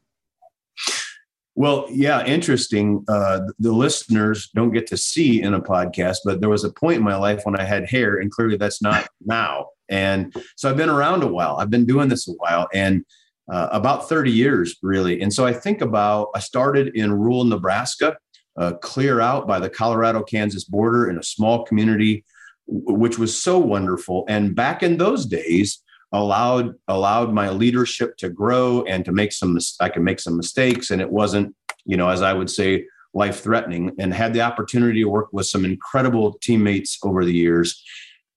Well, 1.57 1.87
yeah, 1.91 2.25
interesting. 2.25 3.05
Uh, 3.09 3.41
the 3.59 3.73
listeners 3.73 4.51
don't 4.55 4.73
get 4.73 4.87
to 4.89 4.97
see 4.97 5.43
in 5.43 5.53
a 5.53 5.61
podcast, 5.61 6.19
but 6.25 6.41
there 6.41 6.49
was 6.49 6.65
a 6.65 6.73
point 6.73 6.99
in 6.99 7.03
my 7.03 7.17
life 7.17 7.43
when 7.45 7.59
I 7.59 7.65
had 7.65 7.89
hair, 7.89 8.17
and 8.17 8.31
clearly 8.31 8.57
that's 8.57 8.81
not 8.81 9.09
now. 9.27 9.67
And 9.89 10.35
so 10.57 10.71
I've 10.71 10.77
been 10.77 10.89
around 10.89 11.23
a 11.23 11.27
while. 11.27 11.57
I've 11.57 11.71
been 11.71 11.85
doing 11.87 12.09
this 12.09 12.29
a 12.29 12.33
while, 12.33 12.69
and 12.73 13.05
uh, 13.53 13.69
about 13.73 14.09
30 14.09 14.31
years, 14.31 14.77
really. 14.83 15.21
And 15.21 15.33
so 15.33 15.45
I 15.45 15.53
think 15.53 15.81
about 15.81 16.29
I 16.35 16.39
started 16.39 16.95
in 16.95 17.13
rural 17.13 17.45
Nebraska 17.45 18.17
uh, 18.61 18.75
clear 18.75 19.21
out 19.21 19.49
by 19.49 19.59
the 19.59 19.71
Colorado 19.71 20.23
Kansas 20.23 20.65
border 20.65 21.09
in 21.09 21.19
a 21.19 21.23
small 21.23 21.65
community, 21.65 22.25
which 22.67 23.19
was 23.19 23.37
so 23.37 23.59
wonderful. 23.59 24.25
And 24.29 24.55
back 24.55 24.83
in 24.83 24.99
those 24.99 25.27
days, 25.27 25.83
allowed 26.13 26.75
allowed 26.89 27.33
my 27.33 27.51
leadership 27.51 28.17
to 28.17 28.29
grow 28.29 28.83
and 28.83 29.05
to 29.05 29.13
make 29.13 29.33
some 29.33 29.59
I 29.81 29.89
could 29.89 30.03
make 30.03 30.21
some 30.21 30.37
mistakes. 30.37 30.91
And 30.91 31.01
it 31.01 31.11
wasn't 31.11 31.55
you 31.85 31.97
know 31.97 32.09
as 32.09 32.23
I 32.23 32.33
would 32.33 32.51
say 32.51 32.85
life 33.15 33.41
threatening 33.41 33.93
and 33.99 34.15
had 34.15 34.35
the 34.35 34.41
opportunity 34.43 35.03
to 35.03 35.09
work 35.09 35.29
with 35.33 35.47
some 35.47 35.65
incredible 35.65 36.39
teammates 36.43 36.99
over 37.03 37.25
the 37.25 37.33
years. 37.33 37.83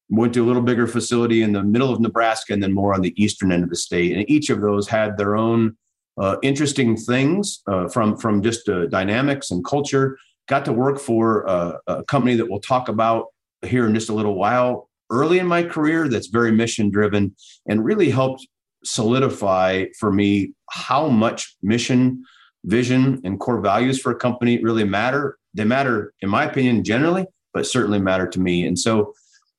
Went 0.09 0.33
to 0.35 0.43
a 0.43 0.47
little 0.47 0.61
bigger 0.61 0.87
facility 0.87 1.41
in 1.41 1.53
the 1.53 1.63
middle 1.63 1.91
of 1.91 1.99
Nebraska 1.99 2.53
and 2.53 2.61
then 2.61 2.73
more 2.73 2.93
on 2.93 3.01
the 3.01 3.13
eastern 3.21 3.51
end 3.51 3.63
of 3.63 3.69
the 3.69 3.75
state. 3.75 4.15
And 4.15 4.29
each 4.29 4.49
of 4.49 4.61
those 4.61 4.87
had 4.87 5.17
their 5.17 5.35
own 5.35 5.75
uh, 6.17 6.37
interesting 6.43 6.95
things 6.95 7.61
uh, 7.67 7.87
from 7.87 8.17
from 8.17 8.41
just 8.41 8.69
uh, 8.69 8.87
dynamics 8.87 9.51
and 9.51 9.65
culture. 9.65 10.17
Got 10.47 10.65
to 10.65 10.73
work 10.73 10.99
for 10.99 11.43
a, 11.43 11.79
a, 11.87 12.03
company 12.03 12.35
that 12.35 12.49
we'll 12.49 12.59
talk 12.59 12.89
about 12.89 13.27
here 13.65 13.87
in 13.87 13.93
just 13.95 14.09
a 14.09 14.13
little 14.13 14.35
while. 14.35 14.89
Early 15.09 15.39
in 15.39 15.47
my 15.47 15.63
career, 15.63 16.09
that's 16.09 16.27
very 16.27 16.51
mission 16.51 16.89
driven 16.89 17.35
and 17.67 17.83
really 17.83 18.09
helped 18.09 18.45
solidify 18.83 19.85
for 19.97 20.11
me 20.11 20.53
how 20.69 21.07
much 21.07 21.55
mission, 21.63 22.23
vision, 22.65 23.21
and 23.23 23.39
core 23.39 23.61
values 23.61 24.01
for 24.01 24.11
a 24.11 24.15
company 24.15 24.61
really 24.61 24.83
matter. 24.83 25.37
They 25.53 25.63
matter, 25.63 26.13
in 26.21 26.29
my 26.29 26.43
opinion, 26.43 26.83
generally, 26.83 27.25
but 27.53 27.65
certainly 27.65 27.99
matter 27.99 28.27
to 28.27 28.39
me. 28.39 28.65
And 28.65 28.77
so 28.77 29.13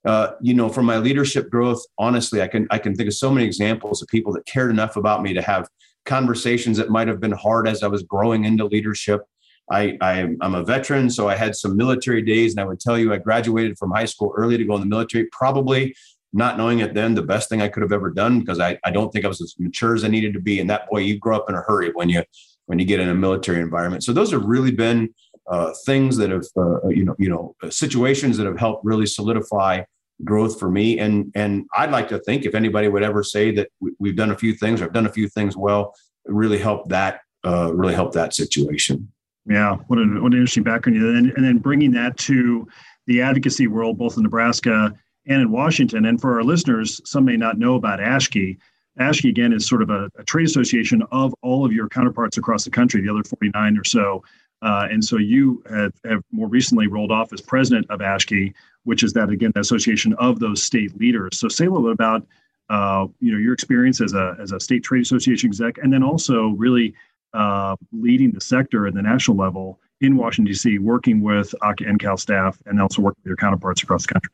uh, 0.05 0.33
you 0.41 0.53
know, 0.53 0.69
from 0.69 0.85
my 0.85 0.99
leadership 0.99 1.51
growth, 1.51 1.83
honestly, 1.99 2.43
I 2.43 2.49
can 2.49 2.67
I 2.71 2.79
can 2.79 2.95
think 2.95 3.09
of 3.09 3.15
so 3.15 3.31
many 3.31 3.47
examples 3.47 4.03
of 4.03 4.09
people 4.09 4.33
that 4.35 4.45
cared 4.47 4.71
enough 4.71 4.97
about 4.97 5.23
me 5.23 5.33
to 5.33 5.43
have 5.43 5.69
conversations 6.05 6.77
that 6.77 6.91
might 6.91 7.09
have 7.09 7.21
been 7.21 7.33
hard 7.33 7.67
as 7.69 7.83
I 7.83 7.89
was 7.89 8.03
growing 8.03 8.45
into 8.45 8.67
leadership. 8.67 9.23
I, 9.71 9.97
I 10.01 10.19
am 10.19 10.55
a 10.55 10.63
veteran, 10.63 11.09
so 11.09 11.29
I 11.29 11.37
had 11.37 11.57
some 11.57 11.77
military 11.77 12.21
days, 12.21 12.53
and 12.53 12.61
I 12.61 12.65
would 12.65 12.81
tell 12.81 12.99
you 12.99 13.15
I 13.15 13.19
graduated 13.19 13.79
from 13.79 13.93
high 13.93 14.05
school 14.05 14.33
early 14.37 14.59
to 14.59 14.65
go 14.65 14.75
in 14.75 14.81
the 14.81 14.87
military. 14.87 15.27
Probably 15.33 15.95
not 16.35 16.59
knowing 16.59 16.81
it 16.81 16.95
then, 16.95 17.15
the 17.15 17.23
best 17.23 17.49
thing 17.49 17.63
I 17.63 17.69
could 17.69 17.83
have 17.83 17.93
ever 17.93 18.11
done 18.11 18.41
because 18.41 18.61
I, 18.61 18.79
I 18.85 18.91
don't 18.91 19.11
think 19.11 19.25
I 19.25 19.29
was 19.29 19.41
as 19.41 19.55
mature 19.59 19.95
as 19.95 20.05
I 20.05 20.09
needed 20.09 20.35
to 20.35 20.41
be. 20.41 20.61
And 20.61 20.69
that 20.69 20.91
boy, 20.91 20.99
you 20.99 21.19
grow 21.19 21.37
up 21.37 21.49
in 21.49 21.55
a 21.55 21.63
hurry 21.63 21.93
when 21.95 22.09
you 22.09 22.23
when 22.67 22.79
you 22.79 22.85
get 22.85 23.01
in 23.01 23.09
a 23.09 23.15
military 23.15 23.61
environment. 23.61 24.03
So 24.03 24.13
those 24.13 24.33
have 24.33 24.45
really 24.45 24.73
been 24.73 25.15
uh, 25.51 25.73
things 25.87 26.17
that 26.17 26.31
have 26.31 26.45
uh, 26.57 26.89
you 26.89 27.05
know 27.05 27.15
you 27.19 27.31
know 27.31 27.55
situations 27.71 28.37
that 28.37 28.47
have 28.47 28.59
helped 28.59 28.85
really 28.85 29.07
solidify 29.07 29.83
growth 30.23 30.61
for 30.61 30.71
me. 30.71 30.99
And 30.99 31.33
and 31.35 31.67
I'd 31.77 31.91
like 31.91 32.09
to 32.09 32.19
think 32.21 32.45
if 32.45 32.55
anybody 32.55 32.89
would 32.89 33.03
ever 33.03 33.23
say 33.23 33.51
that 33.53 33.69
we, 33.81 34.11
have 34.11 34.17
done 34.17 34.31
a 34.31 34.37
few 34.37 34.55
things 34.55 34.81
or 34.81 34.85
have 34.85 34.93
done 34.93 35.07
a 35.07 35.13
few 35.13 35.29
things 35.29 35.57
well, 35.57 35.95
really 36.27 36.59
help 36.59 36.89
that 36.91 37.21
uh, 37.45 37.73
really 37.75 37.95
help 37.95 38.13
that 38.13 38.35
situation. 38.35 39.11
Yeah, 39.47 39.77
what 39.89 39.99
an 39.99 40.23
what 40.23 40.33
an 40.33 40.39
interesting 40.39 40.63
background. 40.63 40.99
And 40.99 41.17
then, 41.17 41.33
and 41.37 41.45
then 41.45 41.59
bringing 41.59 41.91
that 41.93 42.17
to 42.19 42.67
the 43.07 43.21
advocacy 43.21 43.67
world, 43.67 43.99
both 43.99 44.17
in 44.17 44.23
Nebraska 44.23 44.93
and 45.27 45.43
in 45.43 45.51
Washington. 45.51 46.07
And 46.07 46.21
for 46.21 46.37
our 46.37 46.45
listeners, 46.45 47.01
some 47.05 47.25
may 47.25 47.37
not 47.37 47.59
know 47.59 47.75
about 47.75 48.01
ASHGE. 48.01 48.59
ASHGE, 49.01 49.29
again, 49.29 49.53
is 49.53 49.67
sort 49.67 49.83
of 49.83 49.91
a, 49.91 50.09
a 50.17 50.25
trade 50.25 50.47
association 50.47 51.03
of 51.11 51.35
all 51.43 51.65
of 51.65 51.73
your 51.73 51.89
counterparts 51.89 52.39
across 52.39 52.65
the 52.65 52.71
country, 52.71 53.03
the 53.03 53.11
other 53.11 53.25
49 53.25 53.77
or 53.77 53.85
so. 53.85 54.23
Uh, 54.65 54.89
and 54.91 55.05
so 55.05 55.19
you 55.19 55.63
have, 55.69 55.93
have, 56.07 56.23
more 56.33 56.49
recently 56.49 56.87
rolled 56.87 57.13
off 57.13 57.33
as 57.35 57.41
president 57.43 57.87
of 57.91 58.01
ASHGE, 58.01 58.55
which 58.85 59.03
is 59.03 59.13
that 59.13 59.29
again 59.29 59.53
the 59.55 59.61
association 59.61 60.15
of 60.15 60.41
those 60.41 60.63
state 60.63 60.99
leaders. 60.99 61.39
So 61.39 61.49
say 61.49 61.67
a 61.67 61.71
little 61.71 61.87
bit 61.87 61.93
about 61.93 62.27
uh, 62.71 63.07
you 63.21 63.31
know 63.31 63.39
your 63.39 63.53
experience 63.53 64.01
as 64.01 64.15
a 64.15 64.37
as 64.41 64.53
a 64.53 64.59
state 64.59 64.83
trade 64.83 65.03
association 65.03 65.51
exec, 65.51 65.77
and 65.79 65.93
then 65.93 66.03
also 66.03 66.49
really 66.57 66.95
uh, 67.35 67.77
leading 67.93 68.33
the 68.33 68.41
sector 68.41 68.87
at 68.87 68.95
the 68.95 69.03
national 69.03 69.37
level 69.37 69.81
in 70.01 70.17
Washington 70.17 70.51
D.C., 70.51 70.79
working 70.79 71.21
with 71.21 71.55
AHCA 71.63 71.99
NCAL 71.99 72.19
staff, 72.19 72.59
and 72.65 72.81
also 72.81 73.03
working 73.03 73.21
with 73.23 73.29
your 73.29 73.37
counterparts 73.37 73.83
across 73.83 74.07
the 74.07 74.15
country. 74.15 74.33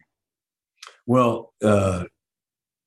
Well, 1.06 1.52
uh, 1.60 2.04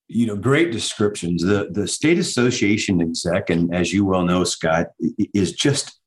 you 0.07 0.27
know, 0.27 0.37
great 0.37 0.71
descriptions. 0.71 1.43
The 1.43 1.67
the 1.71 1.89
state 1.89 2.19
association 2.19 3.01
exec, 3.01 3.49
and 3.49 3.75
as 3.75 3.91
you 3.91 4.05
well 4.05 4.23
know, 4.23 4.45
Scott, 4.45 4.87
is 5.33 5.51
just 5.51 5.99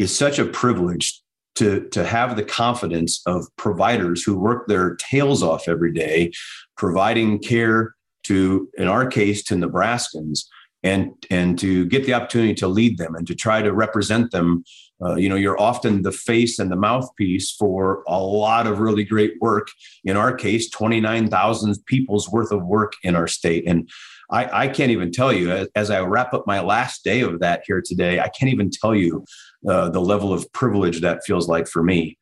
is 0.00 0.16
such 0.16 0.38
a 0.38 0.46
privilege 0.46 1.20
to, 1.56 1.86
to 1.90 2.04
have 2.04 2.36
the 2.36 2.42
confidence 2.42 3.20
of 3.26 3.46
providers 3.56 4.22
who 4.22 4.38
work 4.38 4.66
their 4.66 4.96
tails 4.96 5.42
off 5.42 5.68
every 5.68 5.92
day, 5.92 6.32
providing 6.76 7.38
care 7.38 7.94
to, 8.24 8.68
in 8.78 8.88
our 8.88 9.06
case, 9.06 9.42
to 9.44 9.54
Nebraskans. 9.54 10.46
and 10.82 11.12
and 11.30 11.58
to 11.58 11.84
get 11.86 12.06
the 12.06 12.14
opportunity 12.14 12.54
to 12.54 12.66
lead 12.66 12.96
them 12.96 13.14
and 13.14 13.26
to 13.26 13.34
try 13.34 13.60
to 13.60 13.70
represent 13.70 14.30
them 14.30 14.64
uh, 15.04 15.14
you 15.14 15.28
know 15.28 15.36
you're 15.36 15.60
often 15.60 16.00
the 16.00 16.18
face 16.30 16.58
and 16.58 16.70
the 16.72 16.82
mouthpiece 16.88 17.50
for 17.50 18.02
a 18.06 18.18
lot 18.18 18.66
of 18.66 18.80
really 18.80 19.04
great 19.04 19.34
work 19.42 19.68
in 20.04 20.16
our 20.16 20.32
case 20.34 20.70
29000 20.70 21.76
people's 21.84 22.30
worth 22.30 22.50
of 22.50 22.64
work 22.64 22.94
in 23.02 23.14
our 23.14 23.28
state 23.28 23.64
and 23.66 23.90
I, 24.30 24.64
I 24.64 24.68
can't 24.68 24.90
even 24.90 25.10
tell 25.10 25.32
you 25.32 25.50
as, 25.50 25.68
as, 25.74 25.90
I 25.90 26.00
wrap 26.00 26.32
up 26.32 26.46
my 26.46 26.60
last 26.60 27.04
day 27.04 27.20
of 27.20 27.40
that 27.40 27.62
here 27.66 27.82
today, 27.84 28.20
I 28.20 28.28
can't 28.28 28.52
even 28.52 28.70
tell 28.70 28.94
you 28.94 29.24
uh, 29.68 29.88
the 29.90 30.00
level 30.00 30.32
of 30.32 30.50
privilege 30.52 31.00
that 31.00 31.24
feels 31.24 31.48
like 31.48 31.68
for 31.68 31.82
me. 31.82 32.18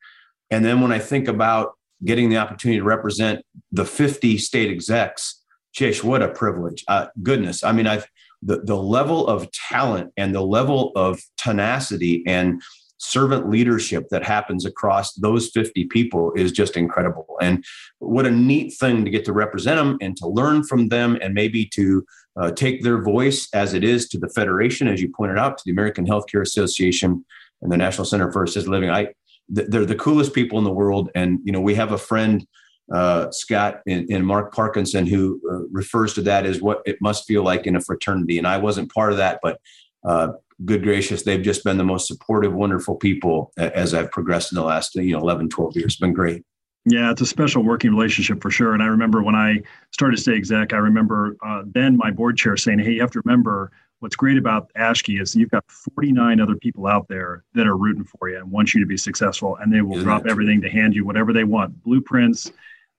And 0.51 0.65
then 0.65 0.81
when 0.81 0.91
I 0.91 0.99
think 0.99 1.27
about 1.27 1.73
getting 2.03 2.29
the 2.29 2.37
opportunity 2.37 2.79
to 2.79 2.85
represent 2.85 3.43
the 3.71 3.85
50 3.85 4.37
state 4.37 4.71
execs, 4.71 5.43
Jish, 5.73 6.03
what 6.03 6.21
a 6.21 6.29
privilege. 6.29 6.83
Uh, 6.87 7.07
goodness. 7.21 7.63
I 7.63 7.71
mean, 7.71 7.87
I've 7.87 8.07
the, 8.41 8.61
the 8.61 8.77
level 8.77 9.27
of 9.27 9.51
talent 9.51 10.13
and 10.17 10.33
the 10.33 10.41
level 10.41 10.91
of 10.95 11.21
tenacity 11.37 12.23
and 12.25 12.61
servant 12.97 13.49
leadership 13.49 14.07
that 14.11 14.23
happens 14.23 14.65
across 14.65 15.13
those 15.13 15.49
50 15.49 15.85
people 15.85 16.33
is 16.33 16.51
just 16.51 16.75
incredible. 16.75 17.37
And 17.41 17.63
what 17.99 18.25
a 18.25 18.31
neat 18.31 18.73
thing 18.77 19.05
to 19.05 19.11
get 19.11 19.25
to 19.25 19.33
represent 19.33 19.77
them 19.77 19.97
and 20.01 20.15
to 20.17 20.27
learn 20.27 20.63
from 20.63 20.89
them 20.89 21.17
and 21.21 21.33
maybe 21.33 21.65
to 21.75 22.05
uh, 22.39 22.51
take 22.51 22.83
their 22.83 23.01
voice 23.01 23.49
as 23.53 23.73
it 23.73 23.83
is 23.83 24.07
to 24.09 24.17
the 24.17 24.29
Federation, 24.29 24.87
as 24.87 25.01
you 25.01 25.09
pointed 25.09 25.37
out, 25.37 25.57
to 25.57 25.63
the 25.65 25.71
American 25.71 26.05
Healthcare 26.05 26.41
Association 26.41 27.25
and 27.61 27.71
the 27.71 27.77
National 27.77 28.05
Center 28.05 28.31
for 28.31 28.43
Assisted 28.43 28.69
Living. 28.69 28.89
I, 28.89 29.09
they're 29.49 29.85
the 29.85 29.95
coolest 29.95 30.33
people 30.33 30.57
in 30.57 30.63
the 30.63 30.71
world. 30.71 31.09
And, 31.15 31.39
you 31.43 31.51
know, 31.51 31.59
we 31.59 31.75
have 31.75 31.91
a 31.91 31.97
friend, 31.97 32.45
uh, 32.93 33.29
Scott 33.31 33.81
and, 33.87 34.25
Mark 34.25 34.53
Parkinson, 34.53 35.05
who 35.05 35.41
uh, 35.51 35.67
refers 35.71 36.13
to 36.13 36.21
that 36.21 36.45
as 36.45 36.61
what 36.61 36.81
it 36.85 36.97
must 37.01 37.27
feel 37.27 37.43
like 37.43 37.67
in 37.67 37.75
a 37.75 37.81
fraternity. 37.81 38.37
And 38.37 38.47
I 38.47 38.57
wasn't 38.57 38.93
part 38.93 39.11
of 39.11 39.17
that, 39.17 39.39
but 39.43 39.59
uh, 40.07 40.29
good 40.65 40.83
gracious, 40.83 41.23
they've 41.23 41.41
just 41.41 41.63
been 41.63 41.77
the 41.77 41.83
most 41.83 42.07
supportive, 42.07 42.53
wonderful 42.53 42.95
people 42.95 43.51
as 43.57 43.93
I've 43.93 44.11
progressed 44.11 44.51
in 44.51 44.55
the 44.55 44.63
last, 44.63 44.95
you 44.95 45.13
know, 45.13 45.19
11, 45.19 45.49
12 45.49 45.75
years. 45.75 45.85
It's 45.85 45.95
been 45.97 46.13
great. 46.13 46.43
Yeah, 46.85 47.11
it's 47.11 47.21
a 47.21 47.25
special 47.25 47.63
working 47.63 47.91
relationship 47.91 48.41
for 48.41 48.49
sure. 48.49 48.73
And 48.73 48.81
I 48.81 48.87
remember 48.87 49.21
when 49.21 49.35
I 49.35 49.61
started 49.91 50.15
to 50.15 50.21
stay 50.21 50.35
exec, 50.35 50.73
I 50.73 50.77
remember 50.77 51.35
uh, 51.45 51.63
then 51.65 51.97
my 51.97 52.09
board 52.11 52.37
chair 52.37 52.57
saying, 52.57 52.79
hey, 52.79 52.93
you 52.93 53.01
have 53.01 53.11
to 53.11 53.21
remember 53.23 53.71
what's 53.99 54.15
great 54.15 54.37
about 54.37 54.71
ASHGE 54.77 55.21
is 55.21 55.35
you've 55.35 55.51
got 55.51 55.69
49 55.69 56.39
other 56.39 56.55
people 56.55 56.87
out 56.87 57.07
there 57.07 57.43
that 57.53 57.67
are 57.67 57.75
rooting 57.75 58.05
for 58.05 58.29
you 58.29 58.37
and 58.37 58.49
want 58.49 58.73
you 58.73 58.79
to 58.79 58.85
be 58.85 58.97
successful. 58.97 59.57
And 59.57 59.73
they 59.73 59.81
will 59.81 59.97
Isn't 59.97 60.05
drop 60.05 60.25
everything 60.27 60.61
to 60.61 60.69
hand 60.69 60.95
you 60.95 61.05
whatever 61.05 61.33
they 61.33 61.43
want 61.43 61.83
blueprints, 61.83 62.51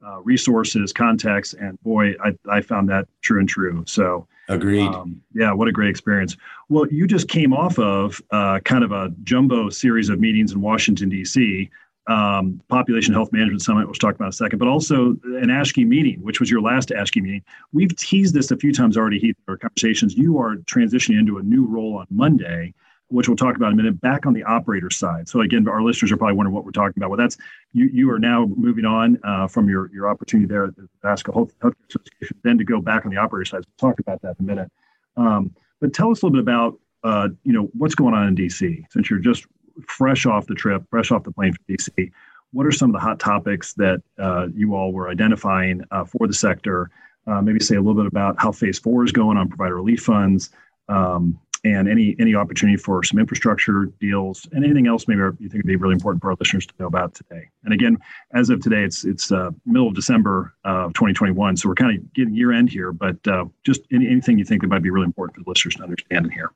uh, 0.06 0.20
resources, 0.20 0.92
contacts. 0.92 1.54
And 1.54 1.80
boy, 1.82 2.14
I, 2.22 2.36
I 2.50 2.60
found 2.60 2.88
that 2.90 3.08
true 3.22 3.40
and 3.40 3.48
true. 3.48 3.82
So, 3.86 4.26
agreed. 4.48 4.86
Um, 4.86 5.22
yeah, 5.32 5.52
what 5.52 5.68
a 5.68 5.72
great 5.72 5.90
experience. 5.90 6.36
Well, 6.68 6.86
you 6.90 7.06
just 7.06 7.28
came 7.28 7.52
off 7.52 7.78
of 7.78 8.20
uh, 8.30 8.60
kind 8.60 8.84
of 8.84 8.92
a 8.92 9.10
jumbo 9.24 9.70
series 9.70 10.08
of 10.08 10.20
meetings 10.20 10.52
in 10.52 10.60
Washington, 10.60 11.08
D.C. 11.08 11.70
Um, 12.10 12.60
Population 12.68 13.14
Health 13.14 13.32
Management 13.32 13.62
Summit, 13.62 13.88
which 13.88 14.02
we'll 14.02 14.10
talk 14.10 14.16
about 14.16 14.26
in 14.26 14.30
a 14.30 14.32
second, 14.32 14.58
but 14.58 14.68
also 14.68 15.10
an 15.24 15.48
ASHGE 15.48 15.86
meeting, 15.86 16.20
which 16.22 16.40
was 16.40 16.50
your 16.50 16.60
last 16.60 16.88
ASHGE 16.88 17.22
meeting. 17.22 17.44
We've 17.72 17.94
teased 17.94 18.34
this 18.34 18.50
a 18.50 18.56
few 18.56 18.72
times 18.72 18.96
already, 18.96 19.18
Heath, 19.18 19.36
in 19.46 19.52
our 19.52 19.56
conversations. 19.56 20.16
You 20.16 20.38
are 20.38 20.56
transitioning 20.56 21.20
into 21.20 21.38
a 21.38 21.42
new 21.42 21.66
role 21.66 21.98
on 21.98 22.06
Monday 22.10 22.74
which 23.10 23.28
we'll 23.28 23.36
talk 23.36 23.56
about 23.56 23.72
in 23.72 23.72
a 23.72 23.76
minute, 23.82 24.00
back 24.00 24.24
on 24.24 24.32
the 24.32 24.44
operator 24.44 24.88
side. 24.90 25.28
So 25.28 25.40
again, 25.40 25.66
our 25.68 25.82
listeners 25.82 26.12
are 26.12 26.16
probably 26.16 26.36
wondering 26.36 26.54
what 26.54 26.64
we're 26.64 26.70
talking 26.70 26.94
about. 26.96 27.10
Well, 27.10 27.18
that's 27.18 27.36
you. 27.72 27.90
You 27.92 28.10
are 28.10 28.18
now 28.18 28.46
moving 28.56 28.84
on 28.84 29.18
uh, 29.24 29.48
from 29.48 29.68
your 29.68 29.90
your 29.92 30.08
opportunity 30.08 30.48
there 30.48 30.66
at 30.66 30.76
the 30.76 30.82
Nebraska 30.82 31.32
Health 31.32 31.52
Healthcare 31.58 31.88
Association, 31.88 32.38
then 32.44 32.58
to 32.58 32.64
go 32.64 32.80
back 32.80 33.04
on 33.04 33.10
the 33.10 33.18
operator 33.18 33.44
side. 33.44 33.64
We'll 33.66 33.90
talk 33.90 34.00
about 34.00 34.22
that 34.22 34.36
in 34.38 34.44
a 34.44 34.48
minute. 34.48 34.72
Um, 35.16 35.54
but 35.80 35.92
tell 35.92 36.10
us 36.10 36.22
a 36.22 36.26
little 36.26 36.40
bit 36.40 36.42
about 36.42 36.78
uh, 37.02 37.28
you 37.42 37.52
know 37.52 37.68
what's 37.76 37.94
going 37.94 38.14
on 38.14 38.28
in 38.28 38.36
DC 38.36 38.84
since 38.90 39.10
you're 39.10 39.18
just 39.18 39.46
fresh 39.88 40.26
off 40.26 40.46
the 40.46 40.54
trip, 40.54 40.82
fresh 40.90 41.10
off 41.10 41.24
the 41.24 41.32
plane 41.32 41.52
from 41.52 41.64
DC. 41.68 42.10
What 42.52 42.66
are 42.66 42.72
some 42.72 42.90
of 42.90 42.94
the 42.94 43.00
hot 43.00 43.20
topics 43.20 43.74
that 43.74 44.02
uh, 44.18 44.48
you 44.54 44.74
all 44.74 44.92
were 44.92 45.08
identifying 45.08 45.84
uh, 45.90 46.04
for 46.04 46.26
the 46.26 46.34
sector? 46.34 46.90
Uh, 47.26 47.40
maybe 47.40 47.60
say 47.60 47.76
a 47.76 47.80
little 47.80 47.94
bit 47.94 48.06
about 48.06 48.36
how 48.38 48.50
Phase 48.50 48.78
Four 48.78 49.04
is 49.04 49.12
going 49.12 49.36
on 49.36 49.48
provider 49.48 49.76
relief 49.76 50.00
funds. 50.00 50.50
Um, 50.88 51.38
and 51.64 51.88
any 51.88 52.16
any 52.18 52.34
opportunity 52.34 52.76
for 52.76 53.02
some 53.02 53.18
infrastructure 53.18 53.86
deals 54.00 54.46
and 54.52 54.64
anything 54.64 54.86
else 54.86 55.06
maybe 55.06 55.20
you 55.38 55.48
think 55.48 55.62
would 55.62 55.66
be 55.66 55.76
really 55.76 55.94
important 55.94 56.22
for 56.22 56.30
our 56.30 56.36
listeners 56.40 56.66
to 56.66 56.74
know 56.78 56.86
about 56.86 57.14
today. 57.14 57.48
And 57.64 57.74
again, 57.74 57.98
as 58.32 58.50
of 58.50 58.60
today, 58.60 58.82
it's 58.82 59.04
it's 59.04 59.30
uh, 59.30 59.50
middle 59.66 59.88
of 59.88 59.94
December 59.94 60.54
of 60.64 60.92
2021, 60.94 61.56
so 61.56 61.68
we're 61.68 61.74
kind 61.74 61.98
of 61.98 62.12
getting 62.14 62.34
year 62.34 62.52
end 62.52 62.70
here. 62.70 62.92
But 62.92 63.16
uh, 63.28 63.46
just 63.64 63.82
any, 63.92 64.06
anything 64.06 64.38
you 64.38 64.44
think 64.44 64.62
that 64.62 64.68
might 64.68 64.82
be 64.82 64.90
really 64.90 65.04
important 65.04 65.36
for 65.36 65.44
the 65.44 65.50
listeners 65.50 65.74
to 65.76 65.82
understand 65.82 66.24
and 66.26 66.32
hear. 66.32 66.52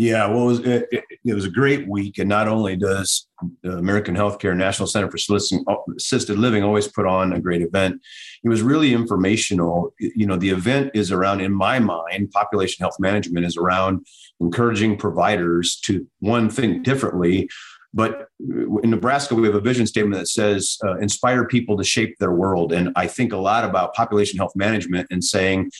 Yeah, 0.00 0.28
well, 0.28 0.44
it 0.44 0.46
was, 0.46 0.58
it, 0.60 1.04
it 1.26 1.34
was, 1.34 1.44
a 1.44 1.50
great 1.50 1.86
week, 1.86 2.16
and 2.16 2.26
not 2.26 2.48
only 2.48 2.74
does 2.74 3.28
the 3.62 3.76
American 3.76 4.16
Healthcare 4.16 4.56
National 4.56 4.86
Center 4.86 5.10
for 5.10 5.36
Assisted 5.36 6.38
Living 6.38 6.64
always 6.64 6.88
put 6.88 7.04
on 7.04 7.34
a 7.34 7.38
great 7.38 7.60
event, 7.60 8.00
it 8.42 8.48
was 8.48 8.62
really 8.62 8.94
informational. 8.94 9.92
You 9.98 10.24
know, 10.24 10.38
the 10.38 10.48
event 10.48 10.92
is 10.94 11.12
around, 11.12 11.42
in 11.42 11.52
my 11.52 11.80
mind, 11.80 12.30
population 12.30 12.82
health 12.82 12.96
management 12.98 13.44
is 13.44 13.58
around 13.58 14.06
encouraging 14.40 14.96
providers 14.96 15.78
to 15.84 16.06
one 16.20 16.48
think 16.48 16.82
differently. 16.82 17.50
But 17.92 18.28
in 18.38 18.88
Nebraska, 18.88 19.34
we 19.34 19.48
have 19.48 19.54
a 19.54 19.60
vision 19.60 19.86
statement 19.86 20.18
that 20.18 20.28
says 20.28 20.78
uh, 20.82 20.96
inspire 20.96 21.46
people 21.46 21.76
to 21.76 21.84
shape 21.84 22.16
their 22.18 22.32
world, 22.32 22.72
and 22.72 22.88
I 22.96 23.06
think 23.06 23.34
a 23.34 23.36
lot 23.36 23.64
about 23.64 23.92
population 23.92 24.38
health 24.38 24.56
management 24.56 25.08
and 25.10 25.22
saying 25.22 25.70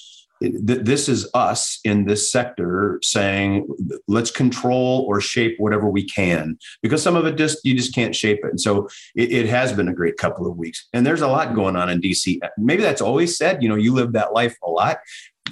this 0.40 1.08
is 1.08 1.28
us 1.34 1.80
in 1.84 2.06
this 2.06 2.32
sector 2.32 2.98
saying 3.02 3.68
let's 4.08 4.30
control 4.30 5.04
or 5.06 5.20
shape 5.20 5.56
whatever 5.58 5.88
we 5.88 6.02
can 6.02 6.58
because 6.82 7.02
some 7.02 7.14
of 7.14 7.26
it 7.26 7.36
just 7.36 7.58
you 7.64 7.74
just 7.74 7.94
can't 7.94 8.16
shape 8.16 8.38
it. 8.42 8.50
And 8.50 8.60
so 8.60 8.88
it, 9.14 9.32
it, 9.32 9.46
has 9.46 9.72
been 9.72 9.88
a 9.88 9.92
great 9.92 10.16
couple 10.16 10.46
of 10.50 10.56
weeks. 10.56 10.88
And 10.94 11.06
there's 11.06 11.20
a 11.20 11.28
lot 11.28 11.54
going 11.54 11.76
on 11.76 11.90
in 11.90 12.00
dc 12.00 12.38
maybe 12.56 12.82
that's 12.82 13.02
always 13.02 13.36
said 13.36 13.62
you 13.62 13.68
know 13.68 13.74
you 13.74 13.92
live 13.92 14.12
that 14.12 14.32
life 14.32 14.56
a 14.62 14.70
lot 14.70 14.98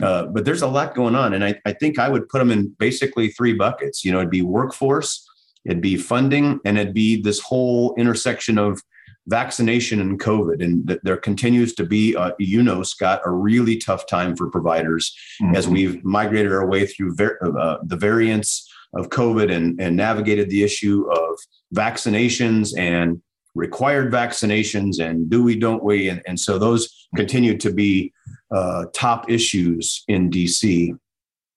uh, 0.01 0.27
but 0.27 0.45
there's 0.45 0.63
a 0.63 0.69
lot 0.69 0.95
going 0.95 1.15
on. 1.15 1.35
And 1.35 1.45
I, 1.45 1.61
I 1.67 1.73
think 1.73 1.99
i 1.99 2.09
would 2.09 2.29
put 2.29 2.39
them 2.39 2.51
in 2.51 2.69
basically 2.79 3.29
three 3.29 3.53
buckets. 3.53 4.05
You 4.05 4.13
know 4.13 4.19
it'd 4.19 4.31
be 4.31 4.43
workforce 4.43 5.27
it'd 5.65 5.83
be 5.83 5.97
funding 5.97 6.61
and 6.65 6.79
it'd 6.79 6.95
be 6.95 7.21
this 7.21 7.41
whole 7.41 7.95
intersection 7.97 8.59
of 8.59 8.83
vaccination 9.29 10.01
and 10.01 10.19
COVID, 10.19 10.63
and 10.65 10.87
th- 10.89 11.01
there 11.03 11.17
continues 11.17 11.75
to 11.75 11.85
be, 11.85 12.17
uh, 12.17 12.33
you 12.39 12.63
know, 12.63 12.83
Scott, 12.83 13.21
a 13.25 13.31
really 13.31 13.77
tough 13.77 14.07
time 14.07 14.35
for 14.35 14.51
providers 14.51 15.15
mm-hmm. 15.41 15.55
as 15.55 15.69
we've 15.69 16.03
migrated 16.05 16.53
our 16.53 16.67
way 16.67 16.87
through 16.87 17.15
ver- 17.15 17.39
uh, 17.43 17.79
the 17.85 17.97
variants 17.97 18.69
of 18.95 19.11
COVID 19.11 19.55
and, 19.55 19.81
and 19.81 19.97
navigated 19.97 20.49
the 20.49 20.63
issue 20.63 21.07
of 21.11 21.39
vaccinations 21.75 22.77
and 22.77 23.21
required 23.55 24.11
vaccinations 24.13 24.99
and 24.99 25.29
do 25.29 25.43
we, 25.43 25.57
don't 25.57 25.85
we? 25.85 26.09
And, 26.09 26.23
and 26.27 26.41
so 26.41 26.59
those 26.59 27.09
continue 27.15 27.57
to 27.59 27.73
be 27.73 28.13
uh, 28.51 28.87
top 28.95 29.31
issues 29.31 30.05
in 30.09 30.31
DC. 30.31 30.97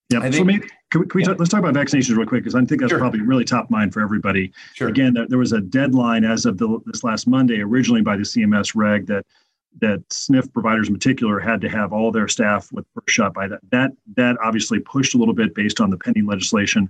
Yeah. 0.09 0.29
So 0.29 0.43
maybe 0.43 0.67
can 0.91 1.01
we, 1.01 1.07
can 1.07 1.17
we 1.17 1.21
yeah. 1.23 1.29
talk, 1.29 1.39
let's 1.39 1.49
talk 1.49 1.61
about 1.61 1.73
vaccinations 1.73 2.15
real 2.15 2.27
quick 2.27 2.43
because 2.43 2.53
I 2.53 2.63
think 2.65 2.81
that's 2.81 2.91
sure. 2.91 2.99
probably 2.99 3.21
really 3.21 3.45
top 3.45 3.65
of 3.65 3.71
mind 3.71 3.93
for 3.93 4.01
everybody. 4.01 4.51
Sure. 4.73 4.89
Again, 4.89 5.13
there, 5.13 5.27
there 5.27 5.39
was 5.39 5.53
a 5.53 5.61
deadline 5.61 6.25
as 6.25 6.45
of 6.45 6.57
the, 6.57 6.79
this 6.85 7.03
last 7.03 7.27
Monday, 7.27 7.61
originally 7.61 8.01
by 8.01 8.17
the 8.17 8.23
CMS 8.23 8.73
reg 8.75 9.07
that 9.07 9.25
that 9.79 10.05
SNF 10.09 10.51
providers 10.51 10.89
in 10.89 10.93
particular 10.93 11.39
had 11.39 11.61
to 11.61 11.69
have 11.69 11.93
all 11.93 12.11
their 12.11 12.27
staff 12.27 12.69
with 12.73 12.85
first 12.93 13.09
shot 13.09 13.33
by 13.33 13.47
that. 13.47 13.61
That 13.71 13.91
that 14.17 14.35
obviously 14.43 14.79
pushed 14.79 15.15
a 15.15 15.17
little 15.17 15.33
bit 15.33 15.55
based 15.55 15.79
on 15.79 15.89
the 15.89 15.97
pending 15.97 16.25
legislation. 16.25 16.89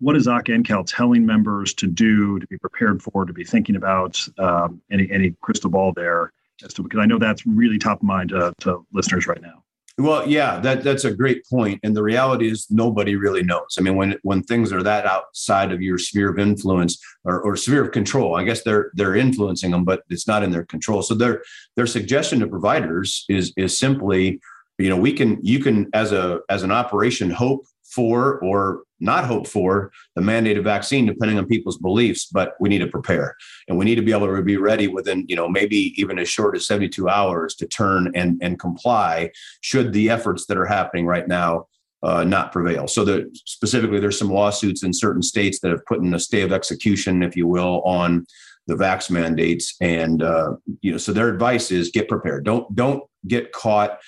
What 0.00 0.16
is 0.16 0.26
AHCA 0.26 0.84
telling 0.86 1.26
members 1.26 1.74
to 1.74 1.86
do 1.86 2.40
to 2.40 2.46
be 2.46 2.56
prepared 2.56 3.02
for, 3.02 3.24
to 3.24 3.32
be 3.32 3.44
thinking 3.44 3.76
about 3.76 4.26
um, 4.38 4.80
any 4.90 5.10
any 5.10 5.34
crystal 5.42 5.70
ball 5.70 5.92
there? 5.94 6.32
As 6.64 6.72
to 6.74 6.82
because 6.82 7.00
I 7.00 7.06
know 7.06 7.18
that's 7.18 7.46
really 7.46 7.78
top 7.78 7.98
of 7.98 8.04
mind 8.04 8.32
uh, 8.32 8.52
to 8.60 8.86
listeners 8.92 9.26
right 9.26 9.42
now. 9.42 9.62
Well, 9.98 10.26
yeah, 10.26 10.58
that 10.60 10.82
that's 10.82 11.04
a 11.04 11.12
great 11.12 11.44
point, 11.48 11.80
and 11.82 11.94
the 11.94 12.02
reality 12.02 12.50
is 12.50 12.66
nobody 12.70 13.14
really 13.16 13.42
knows. 13.42 13.76
I 13.78 13.82
mean, 13.82 13.96
when 13.96 14.18
when 14.22 14.42
things 14.42 14.72
are 14.72 14.82
that 14.82 15.04
outside 15.06 15.70
of 15.70 15.82
your 15.82 15.98
sphere 15.98 16.30
of 16.30 16.38
influence 16.38 16.98
or, 17.24 17.40
or 17.42 17.56
sphere 17.56 17.84
of 17.84 17.92
control, 17.92 18.34
I 18.34 18.44
guess 18.44 18.62
they're 18.62 18.90
they're 18.94 19.16
influencing 19.16 19.70
them, 19.70 19.84
but 19.84 20.02
it's 20.08 20.26
not 20.26 20.42
in 20.42 20.50
their 20.50 20.64
control. 20.64 21.02
So 21.02 21.14
their 21.14 21.42
their 21.76 21.86
suggestion 21.86 22.40
to 22.40 22.46
providers 22.46 23.24
is 23.28 23.52
is 23.56 23.78
simply, 23.78 24.40
you 24.78 24.88
know, 24.88 24.96
we 24.96 25.12
can 25.12 25.38
you 25.42 25.60
can 25.60 25.90
as 25.92 26.12
a 26.12 26.40
as 26.48 26.62
an 26.62 26.72
operation 26.72 27.30
hope 27.30 27.66
for 27.92 28.38
or 28.40 28.82
not 29.00 29.24
hope 29.24 29.46
for 29.46 29.90
the 30.14 30.22
mandated 30.22 30.64
vaccine 30.64 31.06
depending 31.06 31.38
on 31.38 31.46
people's 31.46 31.78
beliefs 31.78 32.26
but 32.26 32.54
we 32.60 32.68
need 32.68 32.78
to 32.78 32.86
prepare. 32.86 33.36
And 33.68 33.76
we 33.76 33.84
need 33.84 33.96
to 33.96 34.02
be 34.02 34.12
able 34.12 34.34
to 34.34 34.42
be 34.42 34.56
ready 34.56 34.88
within 34.88 35.24
you 35.28 35.36
know 35.36 35.48
maybe 35.48 35.92
even 36.00 36.18
as 36.18 36.28
short 36.28 36.56
as 36.56 36.66
72 36.66 37.08
hours 37.08 37.54
to 37.56 37.66
turn 37.66 38.10
and 38.14 38.38
and 38.42 38.58
comply 38.58 39.30
should 39.60 39.92
the 39.92 40.10
efforts 40.10 40.46
that 40.46 40.56
are 40.56 40.66
happening 40.66 41.06
right 41.06 41.28
now 41.28 41.66
uh, 42.02 42.24
not 42.24 42.50
prevail. 42.52 42.88
So 42.88 43.04
that 43.04 43.30
specifically 43.46 44.00
there's 44.00 44.18
some 44.18 44.30
lawsuits 44.30 44.82
in 44.82 44.92
certain 44.92 45.22
states 45.22 45.60
that 45.60 45.70
have 45.70 45.86
put 45.86 46.00
in 46.00 46.12
a 46.14 46.18
stay 46.18 46.42
of 46.42 46.52
execution 46.52 47.22
if 47.22 47.36
you 47.36 47.46
will 47.46 47.80
on 47.82 48.26
the 48.66 48.74
vax 48.74 49.10
mandates. 49.10 49.74
And 49.80 50.22
uh, 50.22 50.54
you 50.80 50.92
know 50.92 50.98
so 50.98 51.12
their 51.12 51.28
advice 51.28 51.70
is 51.70 51.90
get 51.90 52.08
prepared. 52.08 52.44
Don't 52.44 52.74
don't 52.74 53.04
get 53.26 53.52
caught 53.52 53.98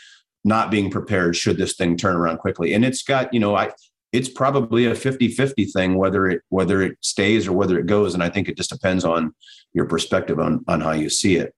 not 0.44 0.70
being 0.70 0.90
prepared 0.90 1.36
should 1.36 1.56
this 1.56 1.74
thing 1.74 1.96
turn 1.96 2.16
around 2.16 2.38
quickly. 2.38 2.74
And 2.74 2.84
it's 2.84 3.02
got, 3.02 3.32
you 3.32 3.40
know, 3.40 3.56
I 3.56 3.72
it's 4.12 4.28
probably 4.28 4.86
a 4.86 4.92
50-50 4.92 5.72
thing 5.72 5.96
whether 5.96 6.28
it 6.28 6.42
whether 6.48 6.82
it 6.82 6.96
stays 7.00 7.48
or 7.48 7.52
whether 7.52 7.78
it 7.78 7.86
goes. 7.86 8.14
And 8.14 8.22
I 8.22 8.28
think 8.28 8.48
it 8.48 8.56
just 8.56 8.70
depends 8.70 9.04
on 9.04 9.34
your 9.72 9.86
perspective 9.86 10.38
on 10.38 10.64
on 10.68 10.80
how 10.80 10.92
you 10.92 11.10
see 11.10 11.36
it. 11.36 11.54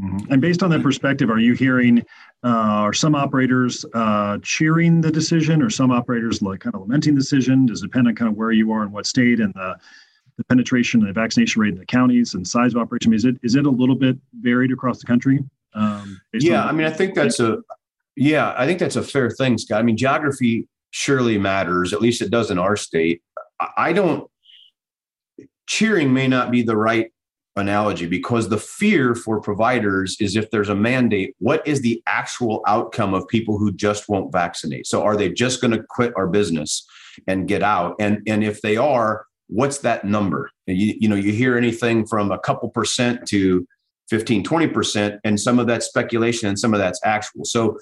Mm-hmm. 0.00 0.32
And 0.32 0.40
based 0.40 0.62
on 0.62 0.70
that 0.70 0.82
perspective, 0.82 1.28
are 1.28 1.40
you 1.40 1.54
hearing 1.54 2.00
uh, 2.44 2.86
are 2.86 2.92
some 2.92 3.16
operators 3.16 3.84
uh, 3.94 4.38
cheering 4.42 5.00
the 5.00 5.10
decision, 5.10 5.60
or 5.60 5.70
some 5.70 5.90
operators 5.90 6.40
like 6.40 6.60
kind 6.60 6.74
of 6.74 6.82
lamenting 6.82 7.14
the 7.14 7.20
decision? 7.20 7.66
Does 7.66 7.82
it 7.82 7.86
depend 7.86 8.06
on 8.06 8.14
kind 8.14 8.30
of 8.30 8.36
where 8.36 8.52
you 8.52 8.70
are 8.70 8.82
and 8.82 8.92
what 8.92 9.06
state 9.06 9.40
and 9.40 9.52
the, 9.54 9.76
the 10.36 10.44
penetration 10.44 11.00
and 11.00 11.08
the 11.08 11.12
vaccination 11.12 11.60
rate 11.60 11.72
in 11.72 11.80
the 11.80 11.86
counties 11.86 12.34
and 12.34 12.46
size 12.46 12.74
of 12.74 12.80
operation? 12.80 13.12
Is 13.12 13.24
it 13.24 13.38
is 13.42 13.56
it 13.56 13.66
a 13.66 13.70
little 13.70 13.96
bit 13.96 14.16
varied 14.40 14.70
across 14.70 15.00
the 15.00 15.06
country? 15.06 15.40
Um, 15.74 16.20
yeah, 16.32 16.64
I 16.64 16.70
mean, 16.70 16.86
I 16.86 16.90
think 16.90 17.14
that's 17.14 17.40
a 17.40 17.58
yeah, 18.18 18.52
I 18.56 18.66
think 18.66 18.80
that's 18.80 18.96
a 18.96 19.02
fair 19.02 19.30
thing, 19.30 19.58
Scott. 19.58 19.78
I 19.78 19.82
mean, 19.82 19.96
geography 19.96 20.66
surely 20.90 21.38
matters. 21.38 21.92
At 21.92 22.02
least 22.02 22.20
it 22.20 22.30
does 22.30 22.50
in 22.50 22.58
our 22.58 22.76
state. 22.76 23.22
I 23.76 23.92
don't. 23.92 24.28
Cheering 25.66 26.12
may 26.12 26.26
not 26.26 26.50
be 26.50 26.62
the 26.62 26.76
right 26.76 27.12
analogy 27.54 28.06
because 28.06 28.48
the 28.48 28.58
fear 28.58 29.14
for 29.14 29.40
providers 29.40 30.16
is 30.20 30.34
if 30.34 30.50
there's 30.50 30.68
a 30.68 30.74
mandate, 30.74 31.34
what 31.38 31.66
is 31.66 31.82
the 31.82 32.02
actual 32.06 32.62
outcome 32.66 33.14
of 33.14 33.28
people 33.28 33.58
who 33.58 33.72
just 33.72 34.08
won't 34.08 34.32
vaccinate? 34.32 34.86
So 34.86 35.02
are 35.02 35.16
they 35.16 35.28
just 35.28 35.60
going 35.60 35.72
to 35.72 35.84
quit 35.88 36.12
our 36.16 36.26
business 36.26 36.84
and 37.28 37.46
get 37.46 37.62
out? 37.62 37.94
And 38.00 38.22
and 38.26 38.42
if 38.42 38.62
they 38.62 38.76
are, 38.76 39.26
what's 39.46 39.78
that 39.78 40.04
number? 40.04 40.50
You, 40.66 40.94
you 40.98 41.08
know, 41.08 41.16
you 41.16 41.32
hear 41.32 41.56
anything 41.56 42.04
from 42.04 42.32
a 42.32 42.38
couple 42.38 42.68
percent 42.70 43.28
to 43.28 43.66
15, 44.10 44.42
20%, 44.42 45.18
and 45.22 45.38
some 45.38 45.58
of 45.58 45.66
that's 45.66 45.86
speculation 45.86 46.48
and 46.48 46.58
some 46.58 46.72
of 46.72 46.80
that's 46.80 47.00
actual. 47.04 47.44
So 47.44 47.78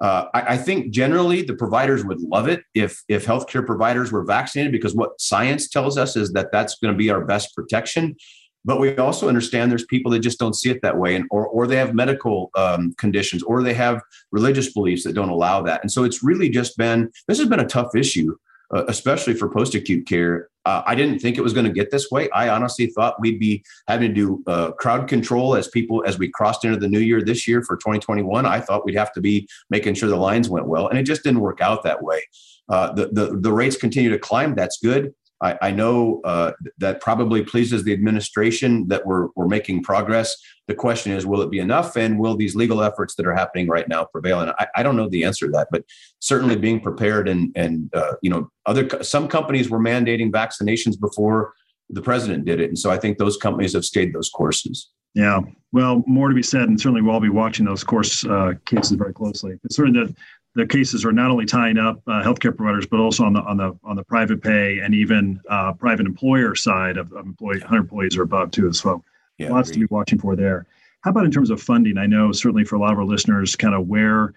uh, 0.00 0.26
I, 0.32 0.40
I, 0.54 0.56
think 0.56 0.92
generally 0.92 1.42
the 1.42 1.54
providers 1.54 2.04
would 2.04 2.20
love 2.20 2.48
it 2.48 2.62
if 2.74 3.02
if 3.08 3.26
healthcare 3.26 3.64
providers 3.64 4.10
were 4.10 4.24
vaccinated 4.24 4.72
because 4.72 4.94
what 4.94 5.20
science 5.20 5.68
tells 5.68 5.98
us 5.98 6.16
is 6.16 6.32
that 6.32 6.50
that's 6.52 6.76
going 6.78 6.94
to 6.94 6.96
be 6.96 7.10
our 7.10 7.24
best 7.24 7.54
protection. 7.54 8.16
But 8.64 8.80
we 8.80 8.96
also 8.96 9.28
understand 9.28 9.70
there's 9.70 9.86
people 9.86 10.10
that 10.12 10.20
just 10.20 10.38
don't 10.38 10.54
see 10.54 10.70
it 10.70 10.80
that 10.82 10.96
way, 10.96 11.16
and 11.16 11.26
or 11.30 11.46
or 11.48 11.66
they 11.66 11.76
have 11.76 11.94
medical 11.94 12.50
um, 12.56 12.94
conditions, 12.98 13.42
or 13.42 13.62
they 13.62 13.74
have 13.74 14.00
religious 14.32 14.72
beliefs 14.72 15.04
that 15.04 15.14
don't 15.14 15.28
allow 15.28 15.62
that. 15.62 15.82
And 15.82 15.92
so 15.92 16.04
it's 16.04 16.22
really 16.22 16.48
just 16.48 16.78
been 16.78 17.10
this 17.28 17.38
has 17.38 17.48
been 17.48 17.60
a 17.60 17.66
tough 17.66 17.94
issue, 17.94 18.36
uh, 18.74 18.84
especially 18.88 19.34
for 19.34 19.48
post 19.48 19.74
acute 19.74 20.06
care. 20.06 20.48
Uh, 20.64 20.82
I 20.86 20.94
didn't 20.94 21.20
think 21.20 21.38
it 21.38 21.40
was 21.40 21.52
going 21.52 21.66
to 21.66 21.72
get 21.72 21.90
this 21.90 22.10
way. 22.10 22.28
I 22.30 22.48
honestly 22.48 22.86
thought 22.86 23.20
we'd 23.20 23.40
be 23.40 23.64
having 23.88 24.08
to 24.08 24.14
do 24.14 24.42
uh, 24.46 24.72
crowd 24.72 25.08
control 25.08 25.54
as 25.54 25.68
people 25.68 26.04
as 26.06 26.18
we 26.18 26.28
crossed 26.28 26.64
into 26.64 26.78
the 26.78 26.88
new 26.88 27.00
year 27.00 27.22
this 27.22 27.48
year 27.48 27.62
for 27.62 27.76
2021. 27.76 28.46
I 28.46 28.60
thought 28.60 28.84
we'd 28.84 28.96
have 28.96 29.12
to 29.14 29.20
be 29.20 29.48
making 29.70 29.94
sure 29.94 30.08
the 30.08 30.16
lines 30.16 30.48
went 30.48 30.66
well, 30.66 30.88
and 30.88 30.98
it 30.98 31.04
just 31.04 31.22
didn't 31.22 31.40
work 31.40 31.60
out 31.60 31.82
that 31.84 32.02
way. 32.02 32.22
Uh, 32.68 32.92
the, 32.92 33.08
the 33.08 33.38
the 33.40 33.52
rates 33.52 33.76
continue 33.76 34.10
to 34.10 34.18
climb. 34.18 34.54
That's 34.54 34.78
good. 34.82 35.14
I, 35.42 35.58
I 35.62 35.70
know 35.70 36.20
uh, 36.24 36.52
that 36.78 37.00
probably 37.00 37.42
pleases 37.42 37.84
the 37.84 37.92
administration 37.92 38.88
that 38.88 39.06
we're, 39.06 39.28
we're 39.36 39.48
making 39.48 39.82
progress. 39.82 40.36
The 40.68 40.74
question 40.74 41.12
is, 41.12 41.26
will 41.26 41.40
it 41.40 41.50
be 41.50 41.58
enough? 41.58 41.96
And 41.96 42.18
will 42.18 42.36
these 42.36 42.54
legal 42.54 42.82
efforts 42.82 43.14
that 43.16 43.26
are 43.26 43.34
happening 43.34 43.66
right 43.68 43.88
now 43.88 44.04
prevail? 44.04 44.40
And 44.40 44.52
I, 44.58 44.66
I 44.76 44.82
don't 44.82 44.96
know 44.96 45.08
the 45.08 45.24
answer 45.24 45.46
to 45.46 45.52
that, 45.52 45.68
but 45.70 45.84
certainly 46.20 46.56
being 46.56 46.80
prepared 46.80 47.28
and, 47.28 47.52
and 47.56 47.90
uh, 47.94 48.12
you 48.22 48.30
know, 48.30 48.50
other 48.66 49.02
some 49.02 49.28
companies 49.28 49.70
were 49.70 49.80
mandating 49.80 50.30
vaccinations 50.30 51.00
before 51.00 51.54
the 51.88 52.02
president 52.02 52.44
did 52.44 52.60
it. 52.60 52.68
And 52.68 52.78
so 52.78 52.90
I 52.90 52.98
think 52.98 53.18
those 53.18 53.36
companies 53.36 53.72
have 53.72 53.84
stayed 53.84 54.14
those 54.14 54.28
courses. 54.28 54.90
Yeah, 55.14 55.40
well, 55.72 56.04
more 56.06 56.28
to 56.28 56.34
be 56.36 56.42
said, 56.42 56.68
and 56.68 56.80
certainly 56.80 57.02
we'll 57.02 57.14
all 57.14 57.20
be 57.20 57.28
watching 57.28 57.66
those 57.66 57.82
course 57.82 58.24
uh, 58.24 58.52
cases 58.64 58.92
very 58.92 59.12
closely. 59.12 59.58
But 59.60 59.72
certainly 59.72 60.06
the 60.06 60.14
the 60.54 60.66
cases 60.66 61.04
are 61.04 61.12
not 61.12 61.30
only 61.30 61.46
tying 61.46 61.78
up 61.78 62.02
uh, 62.06 62.22
healthcare 62.22 62.56
providers, 62.56 62.86
but 62.86 62.98
also 62.98 63.24
on 63.24 63.32
the 63.32 63.40
on 63.42 63.56
the 63.56 63.78
on 63.84 63.96
the 63.96 64.04
private 64.04 64.42
pay 64.42 64.80
and 64.80 64.94
even 64.94 65.40
uh, 65.48 65.72
private 65.72 66.06
employer 66.06 66.54
side 66.54 66.96
of, 66.96 67.12
of 67.12 67.26
employee 67.26 67.58
100 67.58 67.80
employees 67.80 68.16
or 68.16 68.22
above 68.22 68.50
too. 68.50 68.72
So 68.72 69.02
yeah, 69.38 69.50
lots 69.50 69.70
to 69.70 69.78
be 69.78 69.86
watching 69.90 70.18
for 70.18 70.34
there. 70.34 70.66
How 71.02 71.10
about 71.12 71.24
in 71.24 71.30
terms 71.30 71.50
of 71.50 71.62
funding? 71.62 71.98
I 71.98 72.06
know 72.06 72.32
certainly 72.32 72.64
for 72.64 72.76
a 72.76 72.80
lot 72.80 72.92
of 72.92 72.98
our 72.98 73.04
listeners, 73.04 73.56
kind 73.56 73.74
of 73.74 73.86
where 73.86 74.34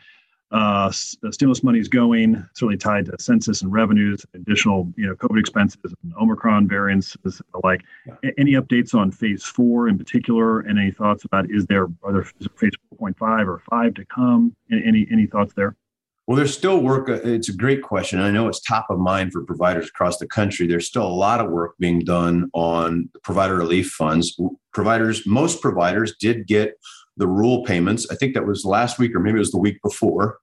uh, 0.51 0.91
stimulus 0.91 1.63
money 1.63 1.79
is 1.79 1.87
going, 1.87 2.35
certainly 2.53 2.77
tied 2.77 3.07
to 3.07 3.15
census 3.19 3.63
and 3.63 3.73
revenues, 3.73 4.23
additional 4.35 4.93
you 4.95 5.07
know 5.07 5.15
COVID 5.15 5.39
expenses 5.39 5.93
and 6.03 6.13
Omicron 6.21 6.67
variants 6.67 7.17
and 7.23 7.33
the 7.33 7.59
like. 7.63 7.81
Yeah. 8.05 8.31
Any 8.37 8.51
updates 8.51 8.93
on 8.93 9.11
phase 9.11 9.43
four 9.43 9.87
in 9.87 9.97
particular, 9.97 10.59
and 10.59 10.77
any 10.77 10.91
thoughts 10.91 11.25
about 11.25 11.49
is 11.49 11.65
there 11.65 11.87
are 12.03 12.13
there 12.13 12.23
phase 12.23 12.73
4.5 13.01 13.47
or 13.47 13.63
five 13.67 13.95
to 13.95 14.05
come? 14.05 14.55
Any 14.71 15.07
any 15.11 15.25
thoughts 15.25 15.53
there? 15.55 15.75
Well, 16.25 16.37
there's 16.37 16.55
still 16.55 16.79
work. 16.79 17.09
Uh, 17.09 17.19
it's 17.23 17.49
a 17.49 17.55
great 17.55 17.81
question. 17.81 18.19
I 18.19 18.31
know 18.31 18.47
it's 18.47 18.61
top 18.61 18.87
of 18.89 18.99
mind 18.99 19.33
for 19.33 19.43
providers 19.43 19.89
across 19.89 20.17
the 20.17 20.27
country. 20.27 20.67
There's 20.67 20.87
still 20.87 21.05
a 21.05 21.09
lot 21.09 21.41
of 21.41 21.51
work 21.51 21.75
being 21.79 21.99
done 21.99 22.49
on 22.53 23.09
provider 23.23 23.55
relief 23.57 23.89
funds. 23.91 24.39
Providers, 24.73 25.27
most 25.27 25.61
providers 25.61 26.15
did 26.19 26.47
get 26.47 26.75
the 27.17 27.27
rule 27.27 27.63
payments. 27.65 28.07
I 28.09 28.15
think 28.15 28.33
that 28.35 28.47
was 28.47 28.63
last 28.63 28.99
week 28.99 29.13
or 29.15 29.19
maybe 29.19 29.35
it 29.35 29.39
was 29.39 29.51
the 29.51 29.59
week 29.59 29.81
before. 29.83 30.39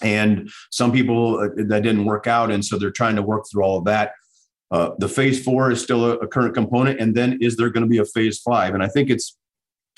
And 0.00 0.50
some 0.70 0.90
people 0.92 1.38
uh, 1.38 1.48
that 1.68 1.82
didn't 1.82 2.06
work 2.06 2.26
out. 2.26 2.50
And 2.50 2.64
so 2.64 2.78
they're 2.78 2.90
trying 2.90 3.16
to 3.16 3.22
work 3.22 3.44
through 3.50 3.62
all 3.62 3.78
of 3.78 3.84
that. 3.84 4.12
Uh, 4.70 4.92
the 4.98 5.08
phase 5.08 5.44
four 5.44 5.70
is 5.70 5.82
still 5.82 6.06
a, 6.06 6.16
a 6.16 6.26
current 6.26 6.54
component. 6.54 6.98
And 6.98 7.14
then 7.14 7.38
is 7.42 7.56
there 7.56 7.68
going 7.68 7.84
to 7.84 7.88
be 7.88 7.98
a 7.98 8.04
phase 8.06 8.40
five? 8.40 8.72
And 8.72 8.82
I 8.82 8.88
think 8.88 9.10
it's 9.10 9.36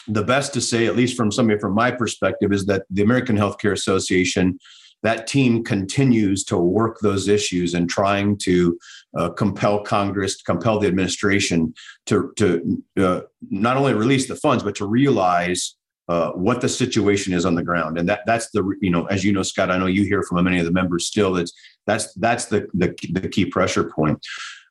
the 0.08 0.24
best 0.24 0.52
to 0.54 0.60
say, 0.60 0.86
at 0.86 0.96
least 0.96 1.16
from 1.16 1.30
somebody 1.30 1.58
from 1.60 1.74
my 1.74 1.92
perspective, 1.92 2.52
is 2.52 2.66
that 2.66 2.82
the 2.90 3.02
American 3.02 3.38
Healthcare 3.38 3.72
Association 3.72 4.58
that 5.04 5.26
team 5.26 5.62
continues 5.62 6.42
to 6.44 6.56
work 6.58 6.98
those 7.00 7.28
issues 7.28 7.74
and 7.74 7.88
trying 7.88 8.36
to 8.38 8.76
uh, 9.16 9.28
compel 9.28 9.84
Congress, 9.84 10.42
compel 10.42 10.80
the 10.80 10.88
administration 10.88 11.72
to, 12.06 12.32
to 12.36 12.82
uh, 12.98 13.20
not 13.50 13.76
only 13.76 13.94
release 13.94 14.26
the 14.26 14.34
funds, 14.34 14.64
but 14.64 14.74
to 14.74 14.86
realize 14.86 15.76
uh, 16.08 16.30
what 16.32 16.60
the 16.60 16.68
situation 16.68 17.32
is 17.32 17.46
on 17.46 17.54
the 17.54 17.62
ground. 17.62 17.98
And 17.98 18.08
that 18.08 18.20
that's 18.26 18.50
the 18.50 18.62
you 18.82 18.90
know 18.90 19.06
as 19.06 19.24
you 19.24 19.32
know 19.32 19.42
Scott, 19.42 19.70
I 19.70 19.78
know 19.78 19.86
you 19.86 20.04
hear 20.04 20.22
from 20.22 20.42
many 20.44 20.58
of 20.58 20.66
the 20.66 20.72
members 20.72 21.06
still. 21.06 21.32
That's 21.32 21.52
that's 21.86 22.12
that's 22.14 22.46
the 22.46 22.66
the, 22.74 22.94
the 23.12 23.28
key 23.28 23.46
pressure 23.46 23.84
point. 23.84 24.18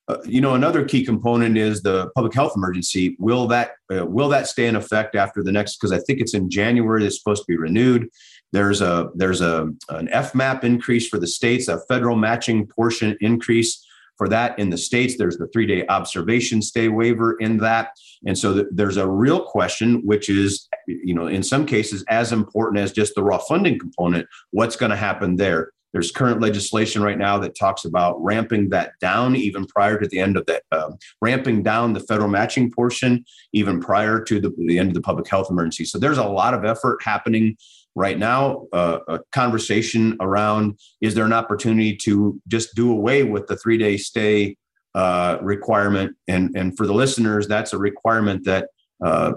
Uh, 0.10 0.18
you 0.26 0.42
know, 0.42 0.54
another 0.54 0.84
key 0.84 1.06
component 1.06 1.58
is 1.58 1.82
the 1.82 2.10
public 2.14 2.34
health 2.34 2.54
emergency. 2.56 3.16
Will 3.20 3.48
that 3.48 3.72
uh, 3.92 4.06
will 4.06 4.30
that 4.30 4.48
stay 4.48 4.68
in 4.68 4.76
effect 4.76 5.16
after 5.16 5.44
the 5.44 5.52
next? 5.52 5.78
Because 5.78 5.92
I 5.92 6.00
think 6.00 6.20
it's 6.20 6.34
in 6.34 6.50
January. 6.50 7.06
It's 7.06 7.18
supposed 7.18 7.44
to 7.44 7.48
be 7.48 7.58
renewed. 7.58 8.10
There's 8.54 8.82
a 8.82 9.10
there's 9.16 9.42
a 9.42 9.64
an 9.90 10.08
FMAP 10.08 10.64
increase 10.64 11.08
for 11.10 11.18
the 11.18 11.28
states, 11.28 11.68
a 11.68 11.80
federal 11.88 12.16
matching 12.16 12.68
portion 12.68 13.18
increase 13.20 13.84
for 14.16 14.30
that 14.30 14.58
in 14.60 14.70
the 14.70 14.78
states. 14.78 15.18
There's 15.18 15.38
the 15.38 15.48
three 15.48 15.66
day 15.66 15.86
observation 15.88 16.62
stay 16.62 16.88
waiver 16.88 17.34
in 17.40 17.58
that, 17.58 17.90
and 18.28 18.38
so 18.38 18.54
th- 18.54 18.68
there's 18.72 18.98
a 18.98 19.10
real 19.10 19.44
question, 19.44 20.06
which 20.06 20.30
is 20.30 20.70
you 20.88 21.16
know 21.16 21.26
in 21.26 21.42
some 21.42 21.66
cases 21.66 22.06
as 22.10 22.32
important 22.32 22.80
as 22.80 22.92
just 22.92 23.16
the 23.16 23.24
raw 23.24 23.40
funding 23.40 23.80
component. 23.80 24.28
What's 24.52 24.76
going 24.76 24.92
to 24.92 24.96
happen 24.96 25.36
there? 25.36 25.72
There's 25.92 26.12
current 26.12 26.42
legislation 26.42 27.02
right 27.04 27.18
now 27.18 27.38
that 27.40 27.56
talks 27.56 27.86
about 27.86 28.22
ramping 28.24 28.70
that 28.70 28.94
down 29.00 29.36
even 29.36 29.66
prior 29.66 30.00
to 30.00 30.08
the 30.08 30.20
end 30.20 30.38
of 30.38 30.46
that, 30.48 30.64
um, 30.72 30.98
ramping 31.22 31.62
down 31.62 31.94
the 31.94 32.00
federal 32.00 32.30
matching 32.30 32.72
portion 32.72 33.24
even 33.54 33.80
prior 33.80 34.20
to 34.24 34.40
the, 34.40 34.52
the 34.58 34.80
end 34.80 34.90
of 34.90 34.96
the 34.96 35.02
public 35.02 35.28
health 35.28 35.52
emergency. 35.52 35.86
So 35.86 36.00
there's 36.00 36.18
a 36.18 36.24
lot 36.24 36.56
of 36.56 36.66
effort 36.66 37.04
happening 37.04 37.58
right 37.96 38.18
now 38.18 38.66
uh, 38.74 39.00
a 39.08 39.20
conversation 39.32 40.18
around 40.20 40.80
is 41.02 41.16
there 41.16 41.26
an 41.26 41.34
opportunity 41.34 41.96
to 41.96 42.40
just 42.48 42.76
do 42.76 42.92
away 42.92 43.24
with 43.24 43.48
the 43.48 43.56
three 43.56 43.78
day 43.78 43.98
stay 43.98 44.56
uh, 44.96 45.38
requirement? 45.42 46.16
And 46.28 46.56
and 46.56 46.76
for 46.78 46.86
the 46.88 46.94
listeners 46.94 47.48
that's 47.48 47.74
a 47.74 47.78
requirement 47.78 48.46
that 48.46 48.70
uh, 49.04 49.34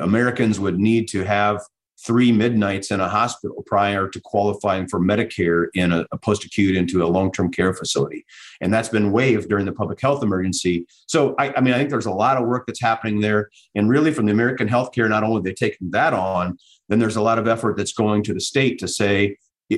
americans 0.00 0.58
would 0.58 0.78
need 0.78 1.06
to 1.08 1.22
have 1.24 1.60
three 2.04 2.32
midnights 2.32 2.90
in 2.90 3.00
a 3.00 3.08
hospital 3.08 3.62
prior 3.66 4.08
to 4.08 4.20
qualifying 4.20 4.86
for 4.86 5.00
medicare 5.00 5.68
in 5.74 5.92
a, 5.92 6.04
a 6.12 6.18
post-acute 6.18 6.76
into 6.76 7.02
a 7.02 7.06
long-term 7.06 7.50
care 7.50 7.72
facility. 7.72 8.24
And 8.60 8.72
that's 8.72 8.88
been 8.88 9.12
waived 9.12 9.48
during 9.48 9.64
the 9.64 9.72
public 9.72 10.00
health 10.00 10.22
emergency. 10.22 10.86
So 11.06 11.34
I, 11.38 11.54
I 11.56 11.60
mean 11.60 11.72
i 11.72 11.78
think 11.78 11.90
there's 11.90 12.06
a 12.06 12.12
lot 12.12 12.36
of 12.36 12.46
work 12.46 12.66
that's 12.66 12.80
happening 12.80 13.20
there. 13.20 13.48
And 13.74 13.88
really 13.88 14.12
from 14.12 14.26
the 14.26 14.32
american 14.32 14.68
healthcare 14.68 15.08
not 15.08 15.22
only 15.22 15.42
they 15.42 15.54
taking 15.54 15.90
that 15.92 16.12
on 16.12 16.58
then 16.88 16.98
there's 16.98 17.16
a 17.16 17.22
lot 17.22 17.38
of 17.38 17.48
effort 17.48 17.76
that's 17.76 17.92
going 17.92 18.22
to 18.24 18.34
the 18.34 18.40
state 18.40 18.78
to 18.78 18.88
say 18.88 19.36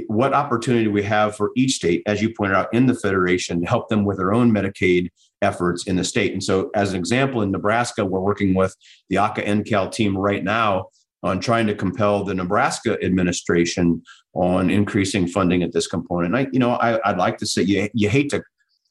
what 0.09 0.35
opportunity 0.35 0.89
we 0.89 1.03
have 1.03 1.37
for 1.37 1.53
each 1.57 1.73
state, 1.73 2.03
as 2.07 2.21
you 2.21 2.33
pointed 2.35 2.57
out, 2.57 2.73
in 2.75 2.87
the 2.87 2.95
federation 2.95 3.61
to 3.61 3.67
help 3.67 3.89
them 3.89 4.05
with 4.05 4.17
their 4.19 4.35
own 4.35 4.51
Medicaid 4.51 5.11
efforts 5.43 5.87
in 5.87 5.97
the 5.97 6.05
state. 6.05 6.33
And 6.33 6.43
so, 6.43 6.71
as 6.75 6.93
an 6.93 6.99
example, 6.99 7.43
in 7.43 7.51
Nebraska, 7.51 8.05
we're 8.05 8.21
working 8.21 8.55
with 8.55 8.75
the 9.09 9.17
AHCA 9.17 9.47
NCAL 9.47 9.93
team 9.93 10.17
right 10.17 10.43
now 10.43 10.87
on 11.23 11.41
trying 11.41 11.67
to 11.67 11.75
compel 11.75 12.25
the 12.25 12.35
Nebraska 12.35 12.99
administration 13.03 14.03
on 14.35 14.71
increasing 14.71 15.27
funding 15.27 15.63
at 15.63 15.73
this 15.73 15.87
component. 15.87 16.35
And 16.35 16.47
I, 16.47 16.51
you 16.53 16.59
know, 16.59 16.73
I, 16.73 17.11
would 17.11 17.19
like 17.19 17.39
to 17.39 17.47
say 17.47 17.63
you, 17.63 17.89
you 17.95 18.09
hate 18.09 18.31
to 18.31 18.43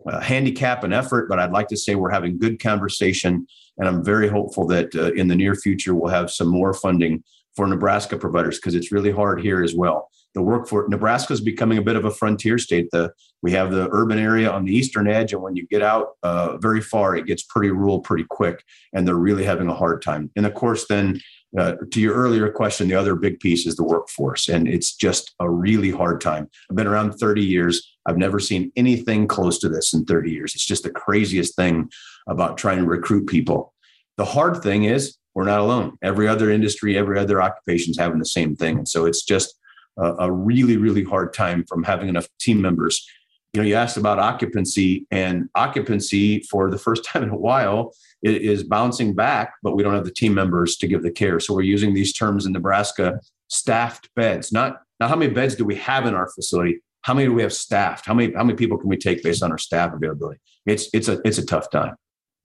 uh, 0.08 0.20
handicap 0.20 0.84
an 0.84 0.94
effort, 0.94 1.28
but 1.30 1.40
I'd 1.40 1.52
like 1.52 1.68
to 1.70 1.78
say 1.78 1.96
we're 1.96 2.12
having 2.12 2.38
good 2.38 2.62
conversation, 2.62 3.46
and 3.78 3.88
I'm 3.88 4.04
very 4.04 4.28
hopeful 4.28 4.68
that 4.68 4.96
uh, 4.96 5.14
in 5.14 5.28
the 5.28 5.36
near 5.36 5.56
future 5.56 5.96
we'll 5.96 6.12
have 6.12 6.32
some 6.32 6.48
more 6.48 6.74
funding 6.74 7.24
for 7.56 7.68
Nebraska 7.68 8.18
providers 8.18 8.58
because 8.58 8.76
it's 8.76 8.92
really 8.92 9.12
hard 9.12 9.42
here 9.42 9.64
as 9.64 9.74
well. 9.74 10.10
The 10.34 10.42
workforce, 10.42 10.90
Nebraska 10.90 11.32
is 11.32 11.40
becoming 11.40 11.78
a 11.78 11.82
bit 11.82 11.96
of 11.96 12.04
a 12.04 12.12
frontier 12.12 12.58
state. 12.58 12.90
The 12.92 13.14
we 13.42 13.52
have 13.52 13.72
the 13.72 13.88
urban 13.92 14.20
area 14.20 14.52
on 14.52 14.66
the 14.66 14.76
eastern 14.76 15.08
edge, 15.08 15.32
and 15.32 15.42
when 15.42 15.56
you 15.56 15.66
get 15.68 15.82
out 15.82 16.10
uh, 16.24 16.58
very 16.58 16.82
far, 16.82 17.16
it 17.16 17.26
gets 17.26 17.44
pretty 17.44 17.70
rural 17.70 18.02
pretty 18.02 18.26
quick, 18.30 18.64
and 18.94 19.08
they're 19.08 19.16
really 19.16 19.46
having 19.46 19.70
a 19.70 19.74
hard 19.74 20.02
time. 20.02 20.32
And 20.36 20.46
of 20.46 20.54
course, 20.54 20.88
then 20.88 21.22
uh, 21.58 21.76
to 21.92 22.02
your 22.02 22.16
earlier 22.16 22.52
question, 22.52 22.90
the 22.90 22.96
other 22.96 23.16
big 23.16 23.40
piece 23.40 23.66
is 23.66 23.78
the 23.78 23.84
workforce, 23.84 24.50
and 24.50 24.68
it's 24.68 24.94
just 24.94 25.34
a 25.40 25.50
really 25.50 25.92
hard 25.92 26.20
time. 26.20 26.50
I've 26.70 26.76
been 26.76 26.88
around 26.88 27.14
30 27.14 27.42
years. 27.42 27.96
I've 28.06 28.18
never 28.18 28.40
seen 28.40 28.72
anything 28.76 29.28
close 29.28 29.58
to 29.60 29.70
this 29.70 29.94
in 29.94 30.04
30 30.06 30.32
years. 30.32 30.54
It's 30.54 30.66
just 30.66 30.84
the 30.84 30.90
craziest 30.90 31.56
thing 31.56 31.90
about 32.28 32.58
trying 32.58 32.80
to 32.80 32.86
recruit 32.86 33.28
people. 33.28 33.74
The 34.18 34.26
hard 34.26 34.62
thing 34.62 34.84
is 34.84 35.18
we're 35.36 35.44
not 35.44 35.60
alone. 35.60 35.98
Every 36.02 36.28
other 36.28 36.50
industry, 36.50 36.98
every 36.98 37.20
other 37.20 37.42
occupation 37.42 37.92
is 37.92 38.00
having 38.00 38.20
the 38.20 38.26
same 38.26 38.56
thing. 38.56 38.80
And 38.80 38.88
so 38.88 39.06
it's 39.06 39.24
just 39.24 39.54
a, 39.98 40.14
a, 40.20 40.32
really, 40.32 40.78
really 40.78 41.04
hard 41.04 41.34
time 41.34 41.66
from 41.68 41.84
having 41.84 42.08
enough 42.08 42.28
team 42.40 42.62
members. 42.62 43.06
You 43.54 43.62
know, 43.62 43.68
you 43.68 43.76
asked 43.76 43.98
about 43.98 44.18
occupancy, 44.18 45.06
and 45.12 45.50
occupancy 45.56 46.40
for 46.50 46.72
the 46.72 46.78
first 46.78 47.04
time 47.12 47.24
in 47.24 47.30
a 47.30 47.38
while 47.38 47.94
is 48.24 48.64
bouncing 48.64 49.14
back, 49.14 49.54
but 49.62 49.76
we 49.76 49.84
don't 49.84 49.94
have 49.94 50.06
the 50.06 50.12
team 50.12 50.34
members 50.34 50.78
to 50.78 50.88
give 50.88 51.04
the 51.04 51.12
care. 51.12 51.40
So 51.40 51.54
we're 51.54 51.62
using 51.62 51.94
these 51.94 52.12
terms 52.12 52.46
in 52.46 52.54
Nebraska 52.54 53.20
staffed 53.50 54.10
beds. 54.16 54.52
Not, 54.52 54.82
not 55.00 55.10
how 55.10 55.16
many 55.16 55.32
beds 55.32 55.56
do 55.56 55.66
we 55.66 55.76
have 55.76 56.06
in 56.06 56.16
our 56.16 56.30
facility, 56.32 56.82
how 57.02 57.14
many 57.14 57.28
do 57.28 57.34
we 57.34 57.44
have 57.44 57.54
staffed? 57.54 58.06
How 58.08 58.16
many, 58.16 58.34
how 58.34 58.44
many 58.44 58.58
people 58.58 58.80
can 58.80 58.90
we 58.90 58.98
take 58.98 59.22
based 59.22 59.44
on 59.44 59.52
our 59.52 59.60
staff 59.60 59.94
availability? 59.94 60.40
It's, 60.66 60.90
it's 60.92 61.08
a, 61.08 61.22
it's 61.24 61.38
a 61.38 61.46
tough 61.46 61.70
time. 61.70 61.96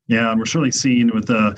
Yeah, 0.06 0.34
we're 0.34 0.44
certainly 0.44 0.72
seeing 0.72 1.14
with 1.14 1.28
the 1.28 1.56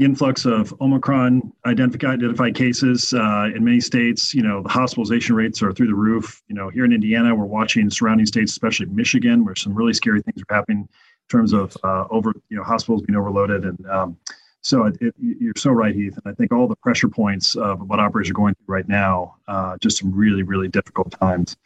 the 0.00 0.06
influx 0.06 0.46
of 0.46 0.74
Omicron 0.80 1.52
identified, 1.66 2.54
cases 2.54 3.12
uh, 3.12 3.50
in 3.54 3.62
many 3.62 3.80
states. 3.80 4.34
You 4.34 4.42
know, 4.42 4.62
the 4.62 4.68
hospitalization 4.70 5.36
rates 5.36 5.62
are 5.62 5.72
through 5.72 5.88
the 5.88 5.94
roof. 5.94 6.42
You 6.48 6.54
know, 6.54 6.70
here 6.70 6.86
in 6.86 6.92
Indiana, 6.92 7.34
we're 7.34 7.44
watching 7.44 7.90
surrounding 7.90 8.24
states, 8.24 8.50
especially 8.50 8.86
Michigan, 8.86 9.44
where 9.44 9.54
some 9.54 9.74
really 9.74 9.92
scary 9.92 10.22
things 10.22 10.40
are 10.40 10.54
happening 10.54 10.88
in 10.88 10.88
terms 11.28 11.52
of 11.52 11.76
uh, 11.84 12.06
over, 12.10 12.32
you 12.48 12.56
know, 12.56 12.62
hospitals 12.62 13.02
being 13.02 13.18
overloaded. 13.18 13.64
And 13.64 13.86
um, 13.90 14.16
so 14.62 14.86
it, 14.86 14.96
it, 15.02 15.14
you're 15.18 15.52
so 15.58 15.70
right, 15.70 15.94
Heath. 15.94 16.18
And 16.24 16.32
I 16.32 16.34
think 16.34 16.50
all 16.50 16.66
the 16.66 16.76
pressure 16.76 17.08
points 17.08 17.54
of 17.54 17.86
what 17.86 18.00
operators 18.00 18.30
are 18.30 18.34
going 18.34 18.54
through 18.54 18.74
right 18.74 18.88
now, 18.88 19.36
uh, 19.48 19.76
just 19.82 19.98
some 19.98 20.14
really, 20.14 20.42
really 20.42 20.68
difficult 20.68 21.10
times. 21.20 21.58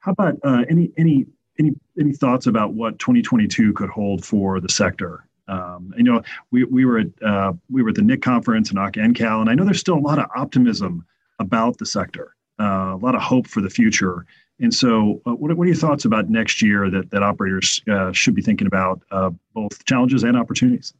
How 0.00 0.12
about 0.12 0.38
uh, 0.44 0.64
any 0.70 0.90
any 0.96 1.26
any 1.58 1.72
any 2.00 2.14
thoughts 2.14 2.46
about 2.46 2.72
what 2.72 2.98
2022 2.98 3.74
could 3.74 3.90
hold 3.90 4.24
for 4.24 4.60
the 4.60 4.70
sector? 4.70 5.26
Um, 5.52 5.92
you 5.96 6.02
know, 6.02 6.22
we, 6.50 6.64
we 6.64 6.84
were 6.86 6.98
at 6.98 7.22
uh, 7.22 7.52
we 7.70 7.82
were 7.82 7.90
at 7.90 7.96
the 7.96 8.02
NIC 8.02 8.22
conference 8.22 8.70
in 8.70 8.78
NCAL, 8.78 9.40
and 9.40 9.50
I 9.50 9.54
know 9.54 9.64
there's 9.64 9.80
still 9.80 9.98
a 9.98 10.00
lot 10.00 10.18
of 10.18 10.26
optimism 10.34 11.04
about 11.38 11.76
the 11.76 11.84
sector, 11.84 12.34
uh, 12.58 12.94
a 12.94 13.00
lot 13.00 13.14
of 13.14 13.20
hope 13.20 13.46
for 13.46 13.60
the 13.60 13.68
future. 13.68 14.24
And 14.60 14.72
so, 14.72 15.20
uh, 15.26 15.32
what, 15.32 15.54
what 15.56 15.64
are 15.64 15.66
your 15.66 15.76
thoughts 15.76 16.04
about 16.06 16.30
next 16.30 16.62
year 16.62 16.88
that 16.90 17.10
that 17.10 17.22
operators 17.22 17.82
uh, 17.90 18.12
should 18.12 18.34
be 18.34 18.42
thinking 18.42 18.66
about, 18.66 19.02
uh, 19.10 19.30
both 19.54 19.84
challenges 19.84 20.22
and 20.22 20.36
opportunities? 20.36 20.94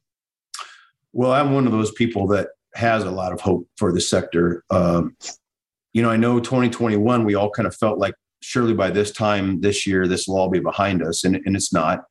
Well, 1.14 1.32
I'm 1.32 1.54
one 1.54 1.66
of 1.66 1.72
those 1.72 1.92
people 1.92 2.26
that 2.28 2.48
has 2.74 3.04
a 3.04 3.10
lot 3.10 3.32
of 3.32 3.40
hope 3.40 3.66
for 3.76 3.92
the 3.92 4.00
sector. 4.00 4.64
Um, 4.70 5.16
you 5.92 6.02
know, 6.02 6.10
I 6.10 6.16
know 6.16 6.40
2021, 6.40 7.24
we 7.24 7.34
all 7.34 7.50
kind 7.50 7.66
of 7.66 7.74
felt 7.76 7.98
like 7.98 8.14
surely 8.40 8.74
by 8.74 8.90
this 8.90 9.12
time 9.12 9.60
this 9.60 9.86
year, 9.86 10.06
this 10.06 10.26
will 10.26 10.36
all 10.36 10.50
be 10.50 10.58
behind 10.58 11.02
us, 11.02 11.24
and, 11.24 11.36
and 11.36 11.56
it's 11.56 11.72
not. 11.72 12.04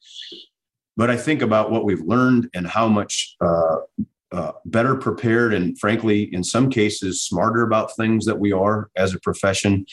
But 1.01 1.09
I 1.09 1.17
think 1.17 1.41
about 1.41 1.71
what 1.71 1.83
we've 1.83 2.03
learned 2.03 2.47
and 2.53 2.67
how 2.67 2.87
much 2.87 3.35
uh, 3.41 3.77
uh, 4.31 4.51
better 4.65 4.93
prepared 4.93 5.51
and, 5.51 5.75
frankly, 5.79 6.31
in 6.31 6.43
some 6.43 6.69
cases, 6.69 7.23
smarter 7.23 7.63
about 7.63 7.95
things 7.95 8.23
that 8.27 8.37
we 8.37 8.51
are 8.51 8.91
as 8.95 9.15
a 9.15 9.19
profession. 9.19 9.87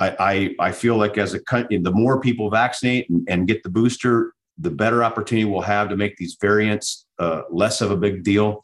I, 0.00 0.16
I, 0.18 0.68
I 0.70 0.72
feel 0.72 0.96
like 0.96 1.18
as 1.18 1.34
a 1.34 1.40
country, 1.44 1.78
the 1.78 1.92
more 1.92 2.20
people 2.20 2.50
vaccinate 2.50 3.08
and, 3.10 3.24
and, 3.28 3.46
get 3.46 3.62
the 3.62 3.68
booster, 3.68 4.34
the 4.58 4.72
better 4.72 5.04
opportunity 5.04 5.44
we'll 5.44 5.60
have 5.60 5.88
to 5.88 5.96
make 5.96 6.16
these 6.16 6.36
variants 6.40 7.06
uh, 7.20 7.42
less 7.48 7.80
of 7.80 7.92
a 7.92 7.96
big 7.96 8.24
deal 8.24 8.60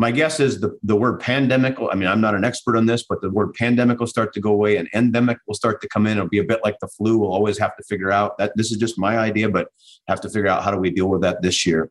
my 0.00 0.10
guess 0.10 0.40
is 0.40 0.60
the, 0.60 0.78
the 0.82 0.96
word 0.96 1.20
pandemic 1.20 1.76
i 1.92 1.94
mean 1.94 2.08
i'm 2.08 2.22
not 2.22 2.34
an 2.34 2.42
expert 2.42 2.74
on 2.74 2.86
this 2.86 3.04
but 3.06 3.20
the 3.20 3.28
word 3.30 3.52
pandemic 3.52 4.00
will 4.00 4.06
start 4.06 4.32
to 4.32 4.40
go 4.40 4.50
away 4.50 4.78
and 4.78 4.88
endemic 4.94 5.36
will 5.46 5.54
start 5.54 5.80
to 5.82 5.88
come 5.88 6.06
in. 6.06 6.16
It'll 6.16 6.28
be 6.28 6.38
a 6.38 6.44
bit 6.44 6.60
like 6.64 6.78
the 6.80 6.88
flu. 6.88 7.18
We'll 7.18 7.32
always 7.32 7.58
have 7.58 7.76
to 7.76 7.82
figure 7.84 8.10
out 8.10 8.38
that 8.38 8.52
this 8.56 8.72
is 8.72 8.78
just 8.78 8.98
my 8.98 9.18
idea 9.18 9.50
but 9.50 9.68
have 10.08 10.20
to 10.22 10.30
figure 10.30 10.48
out 10.48 10.64
how 10.64 10.70
do 10.70 10.78
we 10.78 10.90
deal 10.90 11.08
with 11.08 11.20
that 11.20 11.42
this 11.42 11.66
year. 11.66 11.90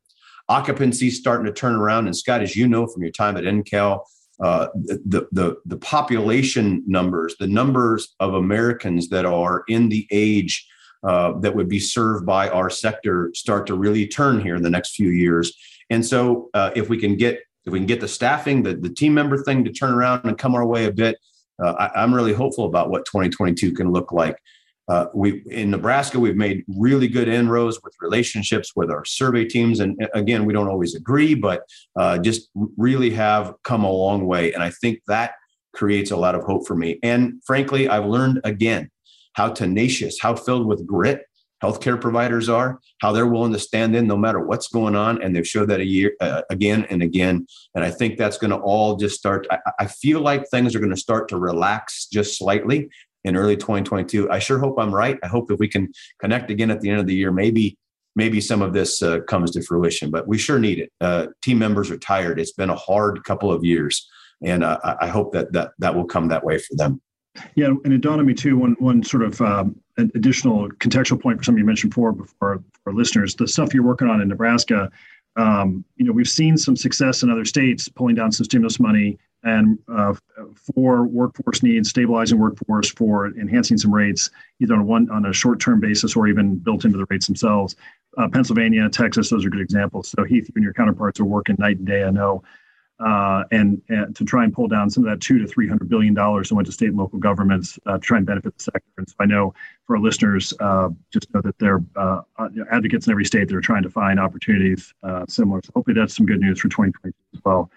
Occupancy 0.49 1.11
starting 1.11 1.45
to 1.45 1.53
turn 1.53 1.75
around. 1.75 2.07
And 2.07 2.17
scott 2.17 2.41
as 2.41 2.55
you 2.55 2.67
know 2.67 2.87
from 2.87 3.03
your 3.03 3.11
time 3.11 3.37
at 3.37 3.43
NCAL 3.43 4.01
uh, 4.43 4.67
the, 4.73 5.27
the, 5.31 5.57
the 5.65 5.77
population 5.77 6.83
numbers 6.87 7.35
the 7.39 7.47
numbers 7.47 8.15
of 8.19 8.33
americans 8.33 9.09
that 9.09 9.25
are 9.25 9.63
in 9.67 9.89
the 9.89 10.07
age 10.11 10.65
uh, 11.03 11.33
that 11.39 11.55
would 11.55 11.69
be 11.69 11.79
served 11.79 12.25
by 12.25 12.49
our 12.49 12.69
sector 12.69 13.31
start 13.33 13.67
to 13.67 13.75
really 13.75 14.07
turn 14.07 14.41
here 14.41 14.55
in 14.55 14.63
the 14.63 14.69
next 14.69 14.95
few 14.95 15.09
years. 15.09 15.53
And 15.89 16.05
so 16.05 16.49
uh, 16.53 16.71
if 16.75 16.89
we 16.89 16.97
can 16.97 17.15
get 17.15 17.39
if 17.65 17.73
we 17.73 17.79
can 17.79 17.85
get 17.85 18.01
the 18.01 18.07
staffing, 18.07 18.63
the, 18.63 18.75
the 18.75 18.89
team 18.89 19.13
member 19.13 19.37
thing 19.37 19.63
to 19.65 19.71
turn 19.71 19.93
around 19.93 20.25
and 20.25 20.37
come 20.37 20.55
our 20.55 20.65
way 20.65 20.85
a 20.85 20.91
bit, 20.91 21.17
uh, 21.63 21.73
I, 21.93 22.03
am 22.03 22.13
really 22.13 22.33
hopeful 22.33 22.65
about 22.65 22.89
what 22.89 23.05
2022 23.05 23.73
can 23.73 23.91
look 23.91 24.11
like. 24.11 24.37
Uh, 24.87 25.05
we 25.13 25.43
in 25.51 25.69
Nebraska, 25.69 26.19
we've 26.19 26.35
made 26.35 26.63
really 26.67 27.07
good 27.07 27.27
inroads 27.27 27.79
with 27.83 27.93
relationships 28.01 28.75
with 28.75 28.89
our 28.89 29.05
survey 29.05 29.45
teams, 29.45 29.81
and 29.81 29.95
again, 30.15 30.45
we 30.45 30.53
don't 30.53 30.67
always 30.67 30.95
agree, 30.95 31.35
but 31.35 31.61
uh, 31.95 32.17
just 32.17 32.49
really 32.75 33.11
have 33.11 33.53
come 33.63 33.83
a 33.83 33.91
long 33.91 34.25
way. 34.25 34.51
And 34.51 34.63
I 34.63 34.71
think 34.71 35.01
that 35.07 35.33
creates 35.73 36.09
a 36.09 36.17
lot 36.17 36.33
of 36.33 36.43
hope 36.43 36.65
for 36.65 36.75
me. 36.75 36.97
And 37.03 37.39
frankly, 37.45 37.87
I've 37.87 38.07
learned 38.07 38.41
again 38.43 38.89
how 39.33 39.49
tenacious, 39.49 40.19
how 40.19 40.35
filled 40.35 40.65
with 40.65 40.87
grit 40.87 41.21
healthcare 41.63 41.99
providers 41.99 42.49
are, 42.49 42.79
how 43.01 43.11
they're 43.11 43.27
willing 43.27 43.53
to 43.53 43.59
stand 43.59 43.95
in 43.95 44.07
no 44.07 44.17
matter 44.17 44.39
what's 44.39 44.67
going 44.67 44.95
on, 44.95 45.21
and 45.21 45.35
they've 45.35 45.47
showed 45.47 45.69
that 45.69 45.79
a 45.79 45.85
year 45.85 46.13
uh, 46.21 46.41
again 46.49 46.85
and 46.89 47.03
again. 47.03 47.45
And 47.75 47.83
I 47.83 47.91
think 47.91 48.17
that's 48.17 48.37
going 48.37 48.51
to 48.51 48.57
all 48.57 48.95
just 48.95 49.17
start. 49.17 49.47
I, 49.51 49.59
I 49.79 49.87
feel 49.87 50.21
like 50.21 50.47
things 50.49 50.75
are 50.75 50.79
going 50.79 50.91
to 50.91 50.97
start 50.97 51.27
to 51.29 51.37
relax 51.37 52.07
just 52.07 52.37
slightly 52.37 52.89
in 53.23 53.35
early 53.35 53.57
2022. 53.57 54.31
I 54.31 54.39
sure 54.39 54.59
hope 54.59 54.79
I'm 54.79 54.93
right. 54.93 55.17
I 55.23 55.27
hope 55.27 55.47
that 55.49 55.59
we 55.59 55.67
can 55.67 55.91
connect 56.19 56.49
again 56.49 56.71
at 56.71 56.81
the 56.81 56.89
end 56.89 56.99
of 56.99 57.07
the 57.07 57.15
year. 57.15 57.31
Maybe 57.31 57.77
maybe 58.15 58.41
some 58.41 58.61
of 58.61 58.73
this 58.73 59.01
uh, 59.01 59.19
comes 59.21 59.51
to 59.51 59.61
fruition, 59.61 60.11
but 60.11 60.27
we 60.27 60.37
sure 60.37 60.59
need 60.59 60.79
it. 60.79 60.91
Uh, 60.99 61.27
team 61.41 61.59
members 61.59 61.91
are 61.91 61.97
tired. 61.97 62.39
It's 62.39 62.53
been 62.53 62.69
a 62.69 62.75
hard 62.75 63.23
couple 63.23 63.51
of 63.51 63.63
years, 63.63 64.09
and 64.43 64.63
uh, 64.63 64.79
I 64.99 65.07
hope 65.07 65.33
that 65.33 65.53
that 65.53 65.71
that 65.79 65.95
will 65.95 66.05
come 66.05 66.29
that 66.29 66.43
way 66.43 66.57
for 66.57 66.75
them. 66.75 67.01
Yeah, 67.55 67.67
and 67.83 67.93
it 67.93 68.01
dawned 68.01 68.19
on 68.19 68.25
me 68.25 68.33
too. 68.33 68.57
One 68.57 68.75
one 68.79 69.03
sort 69.03 69.23
of 69.23 69.39
um, 69.41 69.79
additional 69.97 70.69
contextual 70.69 71.21
point 71.21 71.37
for 71.37 71.43
something 71.43 71.59
you 71.59 71.65
mentioned 71.65 71.91
before, 71.91 72.11
before 72.11 72.63
for 72.83 72.93
listeners, 72.93 73.35
the 73.35 73.47
stuff 73.47 73.73
you're 73.73 73.83
working 73.83 74.09
on 74.09 74.21
in 74.21 74.27
Nebraska. 74.27 74.91
Um, 75.35 75.85
you 75.95 76.05
know, 76.05 76.11
we've 76.11 76.27
seen 76.27 76.57
some 76.57 76.75
success 76.75 77.23
in 77.23 77.29
other 77.29 77.45
states 77.45 77.87
pulling 77.87 78.15
down 78.15 78.31
some 78.31 78.45
stimulus 78.45 78.79
money 78.79 79.17
and 79.43 79.79
uh, 79.87 80.13
for 80.75 81.05
workforce 81.05 81.63
needs, 81.63 81.89
stabilizing 81.89 82.39
workforce, 82.39 82.89
for 82.89 83.27
enhancing 83.27 83.77
some 83.77 83.93
rates, 83.93 84.29
either 84.59 84.73
on 84.73 84.81
a 84.81 84.83
one 84.83 85.09
on 85.11 85.25
a 85.25 85.33
short-term 85.33 85.79
basis 85.79 86.15
or 86.15 86.27
even 86.27 86.57
built 86.57 86.83
into 86.83 86.97
the 86.97 87.05
rates 87.09 87.27
themselves. 87.27 87.75
Uh, 88.17 88.27
Pennsylvania, 88.27 88.89
Texas, 88.89 89.29
those 89.29 89.45
are 89.45 89.49
good 89.49 89.61
examples. 89.61 90.09
So 90.09 90.23
Heath, 90.25 90.47
you 90.49 90.53
and 90.55 90.63
your 90.63 90.73
counterparts 90.73 91.19
are 91.19 91.25
working 91.25 91.55
night 91.57 91.77
and 91.77 91.87
day. 91.87 92.03
I 92.03 92.09
know 92.09 92.43
uh, 92.99 93.43
and, 93.51 93.81
and, 93.87 94.15
to 94.15 94.25
try 94.25 94.43
and 94.43 94.53
pull 94.53 94.67
down 94.67 94.89
some 94.89 95.05
of 95.05 95.09
that 95.09 95.21
two 95.21 95.39
to 95.39 95.47
three 95.47 95.67
hundred 95.67 95.87
billion 95.89 96.13
dollars 96.13 96.49
that 96.49 96.55
went 96.55 96.65
to 96.65 96.71
state 96.71 96.89
and 96.89 96.97
local 96.97 97.17
governments 97.17 97.79
uh, 97.85 97.93
to 97.93 97.99
try 97.99 98.17
and 98.17 98.25
benefit 98.25 98.57
the 98.57 98.63
sector. 98.63 98.89
And 98.97 99.07
so 99.07 99.15
I 99.19 99.25
know 99.25 99.53
for 99.87 99.95
our 99.95 100.01
listeners, 100.01 100.53
uh, 100.59 100.89
just 101.11 101.33
know 101.33 101.41
that 101.41 101.57
they're 101.59 101.81
uh, 101.95 102.21
uh, 102.37 102.49
advocates 102.71 103.07
in 103.07 103.11
every 103.11 103.25
state 103.25 103.47
that 103.47 103.55
are 103.55 103.61
trying 103.61 103.83
to 103.83 103.89
find 103.89 104.19
opportunities 104.19 104.93
uh, 105.03 105.25
similar. 105.27 105.61
So 105.63 105.71
hopefully 105.75 105.95
that's 105.95 106.15
some 106.15 106.25
good 106.25 106.41
news 106.41 106.59
for 106.59 106.67
2022 106.67 107.13
as 107.35 107.41
well. 107.45 107.71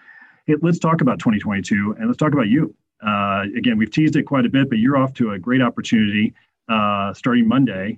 Hey, 0.45 0.55
let's 0.61 0.79
talk 0.79 0.99
about 0.99 1.19
2022 1.19 1.95
and 1.97 2.07
let's 2.07 2.17
talk 2.17 2.33
about 2.33 2.49
you. 2.49 2.75
again, 3.01 3.77
we've 3.77 3.91
teased 3.91 4.17
it 4.17 4.23
quite 4.23 4.45
a 4.45 4.49
bit, 4.49 4.69
but 4.69 4.79
you're 4.79 4.97
off 4.97 5.13
to 5.13 5.31
a 5.31 5.39
great 5.39 5.61
opportunity 5.61 6.33
starting 7.13 7.47
Monday, 7.47 7.97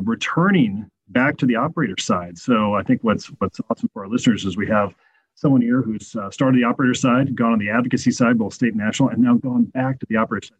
returning 0.00 0.90
back 1.08 1.36
to 1.36 1.46
the 1.46 1.54
operator 1.54 1.94
side. 1.98 2.36
So 2.36 2.74
I 2.74 2.82
think 2.82 3.04
what's 3.04 3.26
what's 3.38 3.60
awesome 3.70 3.88
for 3.92 4.02
our 4.02 4.08
listeners 4.08 4.44
is 4.44 4.56
we 4.56 4.66
have 4.66 4.96
someone 5.36 5.60
here 5.60 5.82
who's 5.82 6.16
uh, 6.16 6.30
started 6.30 6.58
the 6.58 6.64
operator 6.64 6.94
side, 6.94 7.34
gone 7.36 7.52
on 7.52 7.58
the 7.58 7.70
advocacy 7.70 8.10
side, 8.10 8.38
both 8.38 8.54
state 8.54 8.72
and 8.72 8.78
national, 8.78 9.10
and 9.10 9.22
now 9.22 9.34
gone 9.34 9.64
back 9.64 10.00
to 10.00 10.06
the 10.08 10.16
operator 10.16 10.46
side. 10.48 10.58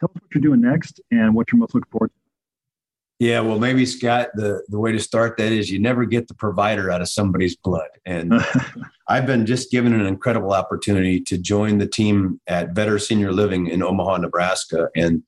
Tell 0.00 0.10
us 0.14 0.20
what 0.20 0.34
you're 0.34 0.42
doing 0.42 0.60
next 0.60 1.00
and 1.10 1.34
what 1.34 1.50
you're 1.50 1.58
most 1.58 1.74
looking 1.74 1.90
forward 1.90 2.08
to. 2.08 2.14
Yeah, 3.18 3.40
well, 3.40 3.58
maybe 3.58 3.86
Scott, 3.86 4.28
the, 4.34 4.62
the 4.68 4.78
way 4.78 4.92
to 4.92 4.98
start 4.98 5.38
that 5.38 5.50
is 5.50 5.70
you 5.70 5.78
never 5.78 6.04
get 6.04 6.28
the 6.28 6.34
provider 6.34 6.90
out 6.90 7.00
of 7.00 7.08
somebody's 7.08 7.56
blood. 7.56 7.88
And 8.04 8.34
I've 9.08 9.24
been 9.24 9.46
just 9.46 9.70
given 9.70 9.94
an 9.94 10.04
incredible 10.04 10.52
opportunity 10.52 11.20
to 11.22 11.38
join 11.38 11.78
the 11.78 11.86
team 11.86 12.40
at 12.46 12.74
Vetter 12.74 13.00
Senior 13.00 13.32
Living 13.32 13.68
in 13.68 13.82
Omaha, 13.82 14.18
Nebraska. 14.18 14.90
And 14.94 15.22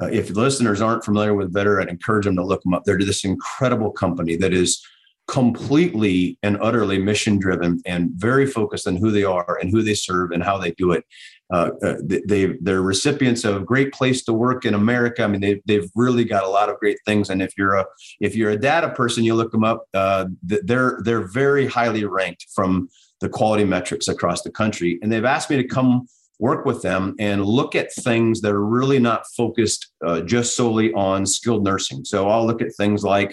uh, 0.00 0.08
if 0.08 0.28
listeners 0.30 0.82
aren't 0.82 1.04
familiar 1.04 1.32
with 1.32 1.54
Vetter, 1.54 1.80
I'd 1.80 1.88
encourage 1.88 2.26
them 2.26 2.36
to 2.36 2.44
look 2.44 2.62
them 2.64 2.74
up. 2.74 2.84
They're 2.84 2.98
this 2.98 3.24
incredible 3.24 3.92
company 3.92 4.36
that 4.36 4.52
is 4.52 4.84
completely 5.32 6.38
and 6.42 6.58
utterly 6.60 6.98
mission 6.98 7.38
driven 7.38 7.80
and 7.86 8.10
very 8.10 8.46
focused 8.46 8.86
on 8.86 8.96
who 8.96 9.10
they 9.10 9.24
are 9.24 9.58
and 9.62 9.70
who 9.70 9.80
they 9.82 9.94
serve 9.94 10.30
and 10.30 10.42
how 10.42 10.58
they 10.58 10.72
do 10.72 10.92
it. 10.92 11.04
uh, 11.54 11.70
uh 11.86 11.96
they 12.32 12.42
they're 12.60 12.82
recipients 12.94 13.42
of 13.44 13.56
a 13.56 13.64
great 13.72 13.90
place 13.98 14.22
to 14.24 14.32
work 14.46 14.66
in 14.66 14.74
America. 14.74 15.24
I 15.24 15.28
mean, 15.28 15.40
they 15.40 15.54
they've 15.64 15.90
really 15.94 16.26
got 16.34 16.44
a 16.44 16.54
lot 16.58 16.68
of 16.68 16.78
great 16.82 16.98
things. 17.06 17.30
And 17.30 17.40
if 17.40 17.52
you're 17.56 17.76
a 17.82 17.86
if 18.20 18.36
you're 18.36 18.50
a 18.50 18.64
data 18.70 18.90
person, 18.90 19.24
you 19.24 19.34
look 19.34 19.52
them 19.52 19.64
up. 19.64 19.80
Uh, 19.94 20.26
they're 20.42 21.00
they're 21.04 21.26
very 21.42 21.66
highly 21.66 22.04
ranked 22.04 22.46
from 22.56 22.90
the 23.22 23.30
quality 23.38 23.64
metrics 23.64 24.08
across 24.08 24.42
the 24.42 24.54
country. 24.62 24.98
And 25.00 25.10
they've 25.10 25.32
asked 25.34 25.48
me 25.48 25.56
to 25.56 25.74
come 25.76 26.06
work 26.48 26.66
with 26.66 26.82
them 26.82 27.14
and 27.18 27.46
look 27.58 27.74
at 27.74 27.94
things 28.08 28.40
that 28.42 28.52
are 28.52 28.66
really 28.78 28.98
not 28.98 29.22
focused 29.40 29.82
uh, 30.06 30.20
just 30.34 30.56
solely 30.56 30.92
on 30.92 31.24
skilled 31.24 31.64
nursing. 31.64 32.04
So 32.04 32.28
I'll 32.28 32.46
look 32.46 32.60
at 32.60 32.74
things 32.74 33.02
like 33.02 33.32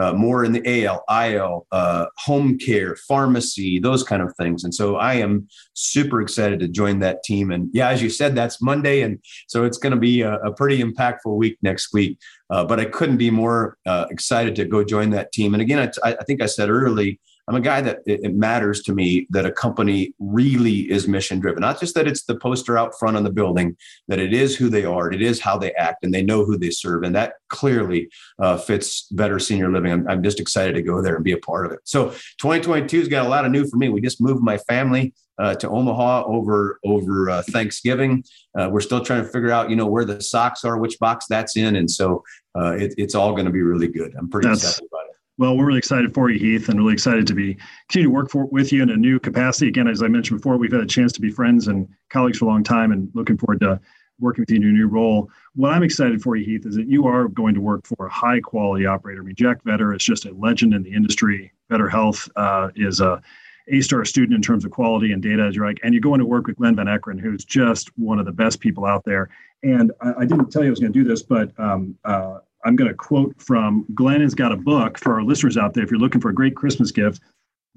uh, 0.00 0.12
more 0.12 0.44
in 0.44 0.52
the 0.52 0.84
AL, 0.84 1.04
IL, 1.10 1.66
uh, 1.70 2.06
home 2.18 2.58
care, 2.58 2.96
pharmacy, 2.96 3.78
those 3.78 4.02
kind 4.02 4.22
of 4.22 4.34
things. 4.36 4.64
And 4.64 4.74
so 4.74 4.96
I 4.96 5.14
am 5.14 5.46
super 5.74 6.20
excited 6.20 6.60
to 6.60 6.68
join 6.68 7.00
that 7.00 7.22
team. 7.22 7.50
And 7.50 7.68
yeah, 7.72 7.88
as 7.88 8.02
you 8.02 8.08
said, 8.08 8.34
that's 8.34 8.62
Monday. 8.62 9.02
And 9.02 9.18
so 9.48 9.64
it's 9.64 9.78
going 9.78 9.92
to 9.92 9.98
be 9.98 10.22
a, 10.22 10.36
a, 10.36 10.52
pretty 10.52 10.82
impactful 10.82 11.36
week 11.36 11.58
next 11.62 11.92
week. 11.92 12.18
Uh, 12.50 12.64
but 12.64 12.78
I 12.78 12.84
couldn't 12.84 13.16
be 13.16 13.30
more 13.30 13.76
uh, 13.86 14.06
excited 14.10 14.54
to 14.56 14.64
go 14.64 14.84
join 14.84 15.10
that 15.10 15.32
team. 15.32 15.54
And 15.54 15.62
again, 15.62 15.90
I, 16.02 16.12
I 16.12 16.24
think 16.24 16.42
I 16.42 16.46
said 16.46 16.70
early, 16.70 17.20
I'm 17.48 17.56
a 17.56 17.60
guy 17.60 17.80
that 17.80 18.00
it, 18.06 18.34
matters 18.34 18.82
to 18.84 18.94
me 18.94 19.26
that 19.30 19.44
a 19.44 19.52
company 19.52 20.14
really 20.18 20.90
is 20.90 21.08
mission 21.08 21.40
driven. 21.40 21.60
Not 21.60 21.80
just 21.80 21.94
that 21.96 22.06
it's 22.06 22.22
the 22.22 22.36
poster 22.36 22.78
out 22.78 22.98
front 22.98 23.16
on 23.16 23.24
the 23.24 23.32
building, 23.32 23.76
that 24.08 24.20
it 24.20 24.32
is 24.32 24.56
who 24.56 24.68
they 24.68 24.84
are, 24.84 25.10
it 25.10 25.20
is 25.20 25.40
how 25.40 25.58
they 25.58 25.72
act, 25.72 26.04
and 26.04 26.14
they 26.14 26.22
know 26.22 26.44
who 26.44 26.56
they 26.56 26.70
serve. 26.70 27.02
And 27.02 27.14
that 27.16 27.34
clearly 27.48 28.10
uh, 28.38 28.56
fits 28.58 29.08
Vetter 29.12 29.42
senior 29.42 29.72
living. 29.72 29.92
I'm, 29.92 30.08
I'm, 30.08 30.22
just 30.22 30.38
excited 30.38 30.74
to 30.74 30.82
go 30.82 31.02
there 31.02 31.16
and 31.16 31.24
be 31.24 31.32
a 31.32 31.38
part 31.38 31.66
of 31.66 31.72
it. 31.72 31.80
So 31.84 32.10
2022's 32.40 33.08
got 33.08 33.26
a 33.26 33.28
lot 33.28 33.44
of 33.44 33.50
new 33.50 33.68
for 33.68 33.76
me. 33.76 33.88
We 33.88 34.00
just 34.00 34.20
moved 34.20 34.42
my 34.42 34.58
family 34.58 35.12
uh, 35.38 35.54
to 35.56 35.68
Omaha 35.68 36.24
over 36.26 36.78
over 36.84 37.28
uh, 37.28 37.42
Thanksgiving. 37.42 38.22
Uh, 38.56 38.68
we're 38.70 38.80
still 38.80 39.04
trying 39.04 39.24
to 39.24 39.28
figure 39.28 39.50
out, 39.50 39.68
you 39.68 39.76
know, 39.76 39.86
where 39.86 40.04
the 40.04 40.22
socks 40.22 40.64
are, 40.64 40.78
which 40.78 40.98
box 41.00 41.26
that's 41.28 41.56
in, 41.56 41.76
and 41.76 41.90
so 41.90 42.22
uh, 42.56 42.76
it, 42.76 42.94
it's 42.96 43.14
all 43.14 43.32
going 43.32 43.46
to 43.46 43.50
be 43.50 43.62
really 43.62 43.88
good. 43.88 44.14
I'm 44.16 44.30
pretty 44.30 44.48
that's, 44.48 44.62
excited 44.62 44.88
about 44.92 45.01
it. 45.01 45.01
Well, 45.42 45.56
we're 45.56 45.66
really 45.66 45.78
excited 45.78 46.14
for 46.14 46.30
you, 46.30 46.38
Heath, 46.38 46.68
and 46.68 46.78
really 46.78 46.92
excited 46.92 47.26
to 47.26 47.34
be 47.34 47.56
continue 47.88 48.06
to 48.06 48.14
work 48.14 48.30
for, 48.30 48.44
with 48.44 48.70
you 48.70 48.80
in 48.80 48.90
a 48.90 48.96
new 48.96 49.18
capacity. 49.18 49.66
Again, 49.66 49.88
as 49.88 50.00
I 50.00 50.06
mentioned 50.06 50.38
before, 50.38 50.56
we've 50.56 50.70
had 50.70 50.82
a 50.82 50.86
chance 50.86 51.10
to 51.14 51.20
be 51.20 51.32
friends 51.32 51.66
and 51.66 51.88
colleagues 52.10 52.38
for 52.38 52.44
a 52.44 52.48
long 52.48 52.62
time, 52.62 52.92
and 52.92 53.10
looking 53.12 53.36
forward 53.36 53.58
to 53.58 53.80
working 54.20 54.42
with 54.42 54.50
you 54.50 54.56
in 54.58 54.62
your 54.62 54.70
new 54.70 54.86
role. 54.86 55.28
What 55.56 55.72
I'm 55.72 55.82
excited 55.82 56.22
for 56.22 56.36
you, 56.36 56.44
Heath, 56.44 56.64
is 56.64 56.76
that 56.76 56.86
you 56.86 57.08
are 57.08 57.26
going 57.26 57.54
to 57.54 57.60
work 57.60 57.84
for 57.88 58.06
a 58.06 58.08
high 58.08 58.38
quality 58.38 58.86
operator. 58.86 59.20
I 59.20 59.24
mean, 59.24 59.34
Jack 59.34 59.64
Vetter 59.64 59.96
is 59.96 60.04
just 60.04 60.26
a 60.26 60.32
legend 60.32 60.74
in 60.74 60.84
the 60.84 60.92
industry. 60.92 61.52
Vetter 61.68 61.90
Health 61.90 62.28
uh, 62.36 62.68
is 62.76 63.00
a 63.00 63.20
A-star 63.66 64.04
student 64.04 64.36
in 64.36 64.42
terms 64.42 64.64
of 64.64 64.70
quality 64.70 65.10
and 65.10 65.20
data, 65.20 65.42
as 65.42 65.56
you're 65.56 65.66
like, 65.66 65.80
and 65.82 65.92
you're 65.92 66.00
going 66.00 66.20
to 66.20 66.24
work 66.24 66.46
with 66.46 66.54
Glenn 66.54 66.76
Van 66.76 66.86
Ekeren, 66.86 67.20
who's 67.20 67.44
just 67.44 67.90
one 67.98 68.20
of 68.20 68.26
the 68.26 68.32
best 68.32 68.60
people 68.60 68.84
out 68.84 69.04
there. 69.04 69.28
And 69.64 69.90
I, 70.00 70.12
I 70.20 70.24
didn't 70.24 70.52
tell 70.52 70.62
you 70.62 70.68
I 70.68 70.70
was 70.70 70.78
going 70.78 70.92
to 70.92 70.98
do 71.00 71.04
this, 71.04 71.24
but 71.24 71.50
um, 71.58 71.98
uh, 72.04 72.38
I'm 72.64 72.76
going 72.76 72.88
to 72.88 72.96
quote 72.96 73.34
from 73.40 73.84
Glenn 73.94 74.20
has 74.20 74.34
got 74.34 74.52
a 74.52 74.56
book 74.56 74.98
for 74.98 75.14
our 75.14 75.22
listeners 75.22 75.56
out 75.56 75.74
there. 75.74 75.84
If 75.84 75.90
you're 75.90 76.00
looking 76.00 76.20
for 76.20 76.30
a 76.30 76.34
great 76.34 76.54
Christmas 76.54 76.92
gift, 76.92 77.20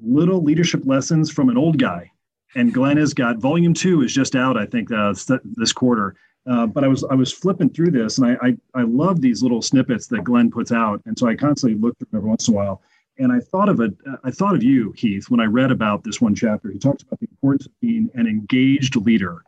little 0.01 0.41
leadership 0.41 0.81
lessons 0.85 1.31
from 1.31 1.49
an 1.49 1.57
old 1.57 1.77
guy. 1.77 2.11
And 2.55 2.73
Glenn 2.73 2.97
has 2.97 3.13
got 3.13 3.39
volume 3.39 3.73
two 3.73 4.01
is 4.01 4.13
just 4.13 4.35
out, 4.35 4.57
I 4.57 4.65
think, 4.65 4.91
uh, 4.91 5.13
this 5.55 5.73
quarter. 5.73 6.15
Uh, 6.47 6.67
but 6.67 6.83
I 6.83 6.87
was 6.87 7.03
I 7.05 7.15
was 7.15 7.33
flipping 7.33 7.69
through 7.69 7.91
this, 7.91 8.19
and 8.19 8.27
I, 8.27 8.47
I 8.47 8.81
I 8.81 8.83
love 8.83 9.19
these 9.19 9.41
little 9.41 9.63
snippets 9.63 10.07
that 10.07 10.23
Glenn 10.23 10.51
puts 10.51 10.71
out, 10.71 11.01
and 11.05 11.17
so 11.17 11.27
I 11.27 11.35
constantly 11.35 11.79
look 11.79 11.97
through 11.97 12.07
them 12.11 12.19
every 12.19 12.29
once 12.29 12.47
in 12.47 12.53
a 12.53 12.57
while. 12.57 12.81
And 13.17 13.31
I 13.31 13.39
thought 13.39 13.67
of 13.67 13.79
it. 13.79 13.93
I 14.23 14.29
thought 14.29 14.53
of 14.53 14.61
you, 14.61 14.93
Heath, 14.95 15.29
when 15.29 15.39
I 15.39 15.45
read 15.45 15.71
about 15.71 16.03
this 16.03 16.21
one 16.21 16.35
chapter. 16.35 16.69
He 16.69 16.77
talks 16.77 17.01
about 17.01 17.19
the 17.19 17.27
importance 17.31 17.65
of 17.65 17.71
being 17.81 18.09
an 18.13 18.27
engaged 18.27 18.95
leader, 18.95 19.41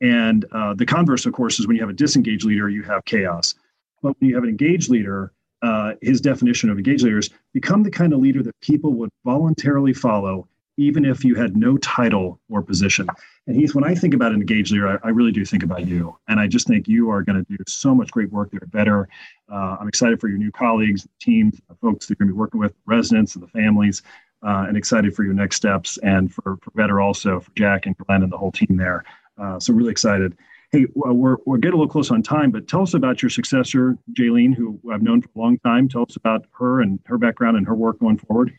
and 0.00 0.44
uh, 0.52 0.74
the 0.74 0.86
converse, 0.86 1.26
of 1.26 1.32
course, 1.32 1.58
is 1.58 1.66
when 1.66 1.74
you 1.74 1.82
have 1.82 1.90
a 1.90 1.94
disengaged 1.94 2.44
leader, 2.44 2.68
you 2.68 2.84
have 2.84 3.04
chaos. 3.04 3.56
But 4.04 4.20
when 4.20 4.28
you 4.28 4.34
have 4.34 4.44
an 4.44 4.50
engaged 4.50 4.90
leader, 4.90 5.32
uh, 5.62 5.94
his 6.02 6.20
definition 6.20 6.68
of 6.68 6.76
engaged 6.76 7.02
leaders 7.02 7.30
become 7.54 7.82
the 7.82 7.90
kind 7.90 8.12
of 8.12 8.20
leader 8.20 8.42
that 8.42 8.60
people 8.60 8.92
would 8.92 9.08
voluntarily 9.24 9.94
follow, 9.94 10.46
even 10.76 11.06
if 11.06 11.24
you 11.24 11.34
had 11.34 11.56
no 11.56 11.78
title 11.78 12.38
or 12.50 12.60
position. 12.60 13.08
And 13.46 13.56
Heath, 13.56 13.74
when 13.74 13.82
I 13.82 13.94
think 13.94 14.12
about 14.12 14.32
an 14.32 14.42
engaged 14.42 14.72
leader, 14.72 14.88
I, 14.88 15.08
I 15.08 15.10
really 15.10 15.32
do 15.32 15.42
think 15.46 15.62
about 15.62 15.86
you. 15.86 16.14
And 16.28 16.38
I 16.38 16.46
just 16.46 16.66
think 16.66 16.86
you 16.86 17.08
are 17.08 17.22
going 17.22 17.42
to 17.42 17.50
do 17.50 17.56
so 17.66 17.94
much 17.94 18.10
great 18.10 18.30
work 18.30 18.50
there 18.50 18.60
Vetter. 18.60 19.06
Uh, 19.50 19.78
I'm 19.80 19.88
excited 19.88 20.20
for 20.20 20.28
your 20.28 20.36
new 20.36 20.52
colleagues, 20.52 21.08
teams, 21.18 21.58
the 21.70 21.74
folks 21.76 22.04
that 22.06 22.10
you're 22.10 22.26
going 22.26 22.28
to 22.28 22.34
be 22.34 22.38
working 22.38 22.60
with, 22.60 22.74
residents 22.84 23.36
and 23.36 23.42
the 23.42 23.48
families, 23.48 24.02
uh, 24.46 24.66
and 24.68 24.76
excited 24.76 25.16
for 25.16 25.24
your 25.24 25.32
next 25.32 25.56
steps 25.56 25.96
and 26.02 26.30
for, 26.30 26.58
for 26.60 26.70
Vetter 26.72 27.02
also, 27.02 27.40
for 27.40 27.50
Jack 27.56 27.86
and 27.86 27.96
Glenn 27.96 28.22
and 28.22 28.30
the 28.30 28.36
whole 28.36 28.52
team 28.52 28.76
there. 28.76 29.02
Uh, 29.38 29.58
so 29.58 29.72
really 29.72 29.92
excited. 29.92 30.36
Hey, 30.74 30.86
we're, 30.92 31.36
we're 31.46 31.58
getting 31.58 31.74
a 31.74 31.76
little 31.76 31.88
close 31.88 32.10
on 32.10 32.20
time, 32.20 32.50
but 32.50 32.66
tell 32.66 32.82
us 32.82 32.94
about 32.94 33.22
your 33.22 33.30
successor, 33.30 33.96
Jalene, 34.12 34.56
who 34.56 34.80
I've 34.92 35.02
known 35.02 35.22
for 35.22 35.28
a 35.36 35.38
long 35.38 35.56
time. 35.60 35.88
Tell 35.88 36.02
us 36.02 36.16
about 36.16 36.46
her 36.58 36.80
and 36.80 36.98
her 37.06 37.16
background 37.16 37.56
and 37.56 37.64
her 37.64 37.76
work 37.76 38.00
going 38.00 38.18
forward. 38.18 38.52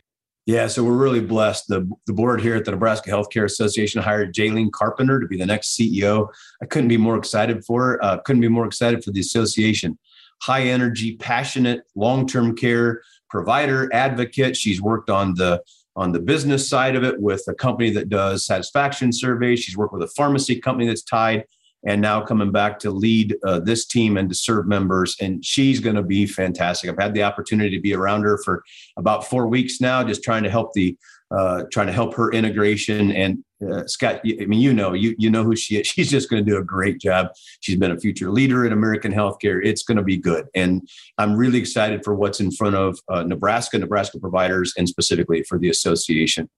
Yeah, 0.46 0.68
so 0.68 0.82
we're 0.82 0.96
really 0.96 1.20
blessed. 1.20 1.68
The, 1.68 1.92
the 2.08 2.14
board 2.14 2.40
here 2.40 2.56
at 2.56 2.64
the 2.64 2.72
Nebraska 2.72 3.10
Healthcare 3.10 3.44
Association 3.44 4.02
hired 4.02 4.34
Jalene 4.34 4.72
Carpenter 4.72 5.20
to 5.20 5.28
be 5.28 5.36
the 5.36 5.46
next 5.46 5.78
CEO. 5.78 6.30
I 6.62 6.68
couldn't 6.68 6.88
be 6.88 6.96
more 6.96 7.18
excited 7.18 7.66
for 7.66 7.84
her. 7.84 8.06
Uh, 8.06 8.20
couldn't 8.20 8.42
be 8.42 8.48
more 8.48 8.66
excited 8.66 9.04
for 9.04 9.12
the 9.12 9.20
association. 9.20 10.00
High 10.42 10.68
energy, 10.68 11.18
passionate, 11.18 11.82
long 11.96 12.28
term 12.28 12.56
care 12.56 13.02
provider, 13.30 13.90
advocate. 13.92 14.56
She's 14.56 14.82
worked 14.82 15.10
on 15.10 15.34
the 15.34 15.62
on 15.98 16.14
the 16.14 16.20
business 16.20 16.70
side 16.70 16.96
of 16.96 17.04
it 17.04 17.20
with 17.20 17.44
a 17.50 17.54
company 17.54 17.90
that 17.90 18.08
does 18.08 18.46
satisfaction 18.46 19.12
surveys. 19.12 19.60
She's 19.60 19.76
worked 19.76 19.94
with 19.94 20.04
a 20.04 20.12
pharmacy 20.16 20.62
company 20.62 20.88
that's 20.88 21.04
tied 21.04 21.44
and 21.86 22.02
now 22.02 22.22
coming 22.22 22.52
back 22.52 22.80
to 22.80 22.92
lead 22.92 23.36
uh, 23.46 23.60
this 23.60 23.86
team 23.86 24.18
and 24.18 24.30
to 24.30 24.36
serve 24.36 24.68
members. 24.68 25.16
And 25.22 25.44
she's 25.46 25.80
going 25.80 25.96
to 25.96 26.04
be 26.04 26.26
fantastic. 26.26 26.90
I've 26.90 27.00
had 27.00 27.14
the 27.14 27.24
opportunity 27.24 27.76
to 27.76 27.82
be 27.82 27.94
around 27.94 28.24
her 28.24 28.38
for 28.44 28.64
about 28.98 29.28
four 29.28 29.48
weeks 29.48 29.80
now, 29.80 30.04
just 30.04 30.24
trying 30.24 30.44
to 30.44 30.50
help 30.50 30.74
the 30.74 30.98
uh, 31.36 31.64
trying 31.72 31.88
to 31.88 31.94
help 31.94 32.14
her 32.14 32.32
integration. 32.32 33.12
And 33.12 33.44
uh, 33.72 33.88
Scott, 33.88 34.22
I 34.24 34.46
mean, 34.46 34.62
you 34.62 34.74
know, 34.74 34.94
you 34.94 35.16
you 35.18 35.30
know 35.30 35.44
who 35.44 35.56
she 35.56 35.78
is. 35.78 35.88
She's 35.96 36.10
just 36.10 36.30
going 36.30 36.44
to 36.44 36.50
do 36.50 36.58
a 36.58 36.64
great 36.64 37.00
job. 37.00 37.30
She's 37.62 37.78
been 37.78 37.92
a 37.92 38.00
future 38.00 38.30
leader 38.30 38.66
in 38.66 38.74
American 38.74 39.12
healthcare. 39.12 39.60
It's 39.64 39.84
going 39.84 39.98
to 39.98 40.04
be 40.04 40.18
good, 40.18 40.48
and 40.54 40.88
I'm 41.18 41.36
really 41.36 41.60
excited 41.60 42.04
for 42.04 42.16
what's 42.16 42.40
in 42.40 42.52
front 42.52 42.76
of 42.76 43.00
uh, 43.10 43.24
Nebraska, 43.24 43.78
Nebraska 43.78 44.20
providers, 44.20 44.74
and 44.78 44.88
specifically 44.88 45.44
for 45.44 45.58
the 45.58 45.70
association. 45.70 46.50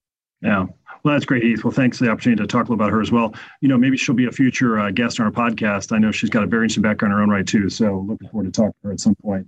Yeah. 0.42 0.66
Well, 1.08 1.16
that's 1.16 1.24
great, 1.24 1.42
Heath. 1.42 1.64
Well, 1.64 1.72
thanks 1.72 2.00
for 2.00 2.04
the 2.04 2.12
opportunity 2.12 2.42
to 2.42 2.48
talk 2.48 2.68
a 2.68 2.70
little 2.70 2.74
about 2.74 2.92
her 2.92 3.00
as 3.00 3.14
well. 3.14 3.34
You 3.62 3.70
know, 3.70 3.78
maybe 3.78 3.96
she'll 3.96 4.14
be 4.14 4.26
a 4.26 4.32
future 4.32 4.78
uh, 4.78 4.92
guest 4.92 5.22
on 5.22 5.26
our 5.26 5.32
podcast. 5.32 5.96
I 5.96 6.00
know 6.00 6.12
she's 6.12 6.30
got 6.30 6.44
a 6.44 6.48
very 6.48 6.66
interesting 6.66 6.82
background 6.82 7.14
in 7.14 7.18
her 7.18 7.24
own 7.24 7.30
right, 7.30 7.48
too. 7.48 7.70
So 7.70 8.06
looking 8.06 8.28
forward 8.28 8.44
to 8.44 8.52
talking 8.52 8.74
to 8.82 8.88
her 8.88 8.92
at 8.92 9.00
some 9.00 9.16
point. 9.16 9.48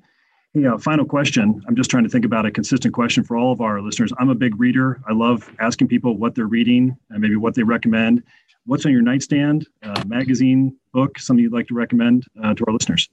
Hey, 0.54 0.65
uh, 0.65 0.78
final 0.78 1.04
question. 1.04 1.62
I'm 1.67 1.76
just 1.76 1.91
trying 1.91 2.06
to 2.06 2.10
think 2.10 2.24
about 2.24 2.45
a 2.45 2.52
consistent 2.52 2.93
question 2.93 3.26
for 3.26 3.36
all 3.36 3.52
of 3.52 3.60
our 3.60 3.82
listeners. 3.82 4.13
I'm 4.17 4.30
a 4.30 4.36
big 4.36 4.58
reader. 4.58 5.02
I 5.06 5.12
love 5.12 5.54
asking 5.60 5.89
people 5.89 6.15
what 6.15 6.34
they're 6.34 6.48
reading 6.48 6.95
and 7.10 7.19
maybe 7.19 7.36
what 7.36 7.56
they 7.56 7.63
recommend. 7.63 8.24
What's 8.65 8.86
on 8.86 8.93
your 8.93 9.02
nightstand? 9.02 9.67
Uh, 9.84 10.02
magazine, 10.08 10.78
book, 10.93 11.19
something 11.19 11.43
you'd 11.43 11.52
like 11.52 11.67
to 11.67 11.74
recommend 11.74 12.24
uh, 12.41 12.54
to 12.54 12.63
our 12.67 12.72
listeners? 12.72 13.10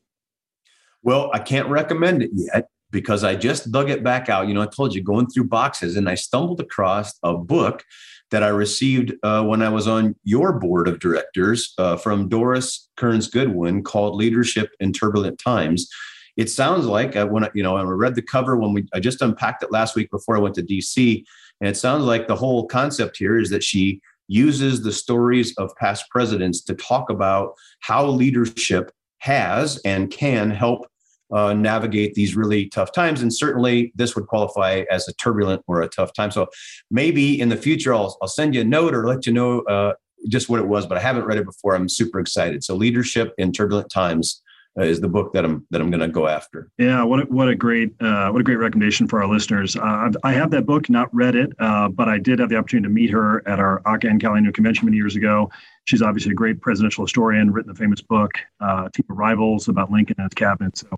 Well, 1.03 1.33
I 1.35 1.41
can't 1.41 1.69
recommend 1.69 2.23
it 2.23 2.31
yet 2.33 2.69
because 2.93 3.25
I 3.25 3.35
just 3.35 3.73
dug 3.73 3.91
it 3.91 4.05
back 4.05 4.29
out. 4.29 4.47
You 4.47 4.55
know, 4.55 4.63
I 4.63 4.67
told 4.67 4.95
you 4.95 5.03
going 5.03 5.27
through 5.27 5.49
boxes 5.49 5.97
and 5.97 6.09
I 6.09 6.15
stumbled 6.15 6.61
across 6.61 7.19
a 7.25 7.35
book 7.35 7.83
that 8.31 8.43
I 8.43 8.49
received 8.49 9.15
uh, 9.23 9.45
when 9.45 9.63
I 9.63 9.69
was 9.69 9.87
on 9.87 10.17
your 10.25 10.53
board 10.59 10.89
of 10.89 10.99
directors 10.99 11.73
uh, 11.79 11.97
from 11.97 12.29
Doris 12.29 12.89
Kearns 12.97 13.29
Goodwin 13.29 13.83
called 13.83 14.17
Leadership 14.17 14.71
in 14.81 14.93
Turbulent 14.93 15.39
Times. 15.39 15.89
It 16.37 16.51
sounds 16.51 16.87
like 16.87 17.17
uh, 17.17 17.27
when 17.27 17.45
I, 17.45 17.51
you 17.55 17.63
know, 17.63 17.77
I 17.77 17.83
read 17.83 18.15
the 18.15 18.23
cover 18.23 18.57
when 18.57 18.73
we 18.73 18.87
I 18.93 19.01
just 19.01 19.23
unpacked 19.23 19.63
it 19.63 19.73
last 19.73 19.97
week 19.97 20.11
before 20.11 20.37
I 20.37 20.41
went 20.41 20.55
to 20.57 20.63
DC, 20.63 21.25
and 21.61 21.69
it 21.69 21.77
sounds 21.77 22.05
like 22.05 22.27
the 22.27 22.37
whole 22.37 22.67
concept 22.67 23.17
here 23.17 23.39
is 23.39 23.51
that 23.51 23.63
she 23.63 24.01
uses 24.29 24.83
the 24.83 24.93
stories 24.93 25.55
of 25.57 25.75
past 25.77 26.05
presidents 26.11 26.61
to 26.63 26.75
talk 26.75 27.11
about 27.11 27.55
how 27.81 28.07
leadership 28.07 28.91
has 29.19 29.79
and 29.85 30.11
can 30.11 30.51
help 30.51 30.87
uh, 31.33 31.53
navigate 31.53 32.15
these 32.15 32.37
really 32.37 32.69
tough 32.69 32.93
times. 32.93 33.23
And 33.23 33.33
certainly 33.33 33.93
this 33.95 34.15
would 34.15 34.27
qualify 34.27 34.85
as 34.91 35.09
a 35.09 35.13
turbulent 35.15 35.63
or 35.67 35.83
a 35.83 35.89
tough 35.89 36.13
time. 36.13 36.31
So 36.31 36.49
maybe 36.91 37.41
in 37.41 37.49
the 37.49 37.57
future, 37.57 37.95
I'll, 37.95 38.17
I'll 38.23 38.29
send 38.29 38.55
you 38.55 38.61
a 38.61 38.65
note 38.65 38.95
or 38.95 39.07
let 39.07 39.27
you 39.27 39.33
know 39.33 39.61
uh, 39.63 39.95
just 40.29 40.49
what 40.49 40.61
it 40.61 40.67
was, 40.67 40.87
but 40.87 40.99
I 40.99 41.01
haven't 41.01 41.25
read 41.25 41.39
it 41.39 41.45
before. 41.45 41.75
I'm 41.75 41.89
super 41.89 42.21
excited. 42.21 42.65
So 42.65 42.75
Leadership 42.75 43.35
in 43.39 43.53
Turbulent 43.53 43.91
Times 43.91 44.43
uh, 44.79 44.83
is 44.83 45.01
the 45.01 45.09
book 45.09 45.33
that 45.33 45.45
I'm 45.45 45.67
that 45.71 45.81
I'm 45.81 45.91
going 45.91 46.01
to 46.01 46.09
go 46.09 46.29
after. 46.29 46.71
Yeah, 46.79 47.03
what 47.03 47.21
a, 47.21 47.23
what 47.25 47.49
a 47.49 47.55
great 47.55 47.95
uh, 48.01 48.31
what 48.31 48.41
a 48.41 48.45
great 48.45 48.57
recommendation 48.57 49.09
for 49.09 49.23
our 49.23 49.29
listeners. 49.29 49.77
Uh, 49.77 50.11
I 50.23 50.33
have 50.33 50.51
that 50.51 50.67
book, 50.67 50.91
not 50.91 51.13
read 51.15 51.35
it, 51.35 51.51
uh, 51.59 51.89
but 51.89 52.09
I 52.09 52.19
did 52.19 52.39
have 52.41 52.51
the 52.51 52.57
opportunity 52.57 52.89
to 52.89 52.93
meet 52.93 53.11
her 53.11 53.47
at 53.49 53.59
our 53.59 53.81
AHCA 53.83 54.21
NCAL 54.21 54.53
convention 54.53 54.85
many 54.85 54.97
years 54.97 55.17
ago. 55.17 55.51
She's 55.85 56.03
obviously 56.03 56.33
a 56.33 56.35
great 56.35 56.61
presidential 56.61 57.05
historian, 57.05 57.53
written 57.53 57.73
the 57.73 57.79
famous 57.79 58.03
book 58.03 58.33
uh, 58.61 58.89
"Team 58.91 59.07
of 59.09 59.17
Rivals" 59.17 59.69
about 59.69 59.91
Lincoln 59.91 60.17
and 60.19 60.27
his 60.31 60.35
cabinet. 60.35 60.77
So 60.77 60.89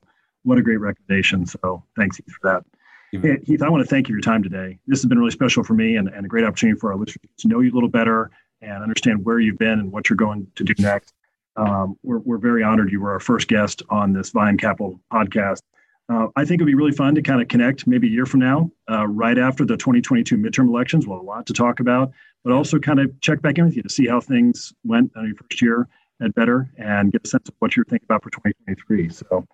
what 0.43 0.59
a 0.59 0.63
great 0.63 0.77
recommendation. 0.77 1.47
So 1.47 1.83
thanks, 1.97 2.17
Heath, 2.17 2.33
for 2.41 2.49
that. 2.49 2.65
Hey, 3.11 3.39
Heath, 3.45 3.63
I 3.63 3.71
want 3.71 3.83
to 3.83 3.89
thank 3.89 4.09
you 4.09 4.13
for 4.13 4.17
your 4.17 4.23
time 4.23 4.43
today. 4.43 4.79
This 4.87 5.01
has 5.01 5.07
been 5.07 5.19
really 5.19 5.31
special 5.31 5.65
for 5.65 5.75
me 5.75 5.97
and, 5.97 6.09
and 6.09 6.27
a 6.27 6.29
great 6.29 6.45
opportunity 6.45 6.79
for 6.79 6.93
our 6.93 6.99
listeners 6.99 7.31
to 7.39 7.49
know 7.49 7.61
you 7.61 7.73
a 7.73 7.75
little 7.75 7.89
better 7.89 8.31
and 8.61 8.83
understand 8.83 9.25
where 9.25 9.39
you've 9.39 9.59
been 9.59 9.79
and 9.79 9.91
what 9.91 10.11
you're 10.11 10.17
going 10.17 10.47
to 10.57 10.65
do 10.65 10.75
next. 10.79 11.15
Um, 11.57 11.97
we're, 12.03 12.19
we're 12.19 12.39
very 12.39 12.63
honored 12.63 12.93
you 12.93 13.01
were 13.01 13.13
our 13.13 13.21
first 13.21 13.49
guest 13.49 13.83
on 13.89 14.13
this 14.13 14.31
Viam 14.31 14.59
Capital 14.59 15.01
podcast. 15.13 15.63
Uh, 16.11 16.29
I 16.37 16.45
think 16.45 16.61
it'd 16.61 16.67
be 16.67 16.75
really 16.75 16.93
fun 16.93 17.15
to 17.17 17.23
kind 17.23 17.43
of 17.43 17.49
connect 17.49 17.87
maybe 17.87 18.09
a 18.09 18.11
year 18.11 18.27
from 18.27 18.41
now, 18.41 18.71
uh, 18.91 19.07
right 19.07 19.37
after 19.37 19.65
the 19.65 19.77
2022 19.77 20.37
midterm 20.37 20.69
elections. 20.69 21.07
We'll 21.07 21.19
have 21.19 21.25
a 21.25 21.27
lot 21.27 21.47
to 21.47 21.53
talk 21.53 21.81
about, 21.81 22.13
but 22.45 22.53
also 22.53 22.79
kind 22.79 23.01
of 23.01 23.21
check 23.21 23.43
back 23.43 23.59
in 23.59 23.67
with 23.67 23.77
you 23.77 23.83
to 23.83 23.91
see 23.91 24.07
how 24.07 24.21
things 24.21 24.73
went 24.85 25.13
on 25.17 25.27
your 25.27 25.37
first 25.37 25.61
year 25.61 25.89
at 26.23 26.35
Vetter 26.35 26.69
and 26.79 27.13
get 27.13 27.23
a 27.25 27.29
sense 27.29 27.49
of 27.49 27.55
what 27.59 27.77
you're 27.77 27.85
thinking 27.85 28.07
about 28.07 28.23
for 28.23 28.31
2023. 28.31 29.11
So 29.11 29.47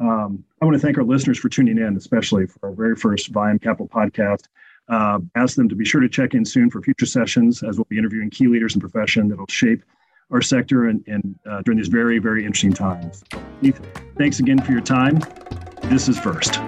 um, 0.00 0.42
I 0.60 0.64
want 0.64 0.74
to 0.74 0.80
thank 0.80 0.98
our 0.98 1.04
listeners 1.04 1.38
for 1.38 1.48
tuning 1.48 1.78
in, 1.78 1.96
especially 1.96 2.46
for 2.46 2.58
our 2.68 2.72
very 2.72 2.96
first 2.96 3.28
Viam 3.28 3.58
Capital 3.58 3.88
podcast. 3.88 4.44
Uh, 4.88 5.20
ask 5.36 5.56
them 5.56 5.68
to 5.68 5.76
be 5.76 5.84
sure 5.84 6.00
to 6.00 6.08
check 6.08 6.34
in 6.34 6.44
soon 6.44 6.70
for 6.70 6.82
future 6.82 7.06
sessions 7.06 7.62
as 7.62 7.76
we'll 7.76 7.86
be 7.88 7.98
interviewing 7.98 8.30
key 8.30 8.48
leaders 8.48 8.74
in 8.74 8.80
profession 8.80 9.28
that'll 9.28 9.46
shape 9.46 9.84
our 10.32 10.42
sector 10.42 10.86
and, 10.86 11.04
and 11.06 11.38
uh, 11.48 11.62
during 11.62 11.78
these 11.78 11.88
very, 11.88 12.18
very 12.18 12.44
interesting 12.44 12.72
times. 12.72 13.22
Heath, 13.60 13.80
thanks 14.16 14.40
again 14.40 14.60
for 14.60 14.72
your 14.72 14.80
time. 14.80 15.20
This 15.84 16.08
is 16.08 16.18
First. 16.18 16.60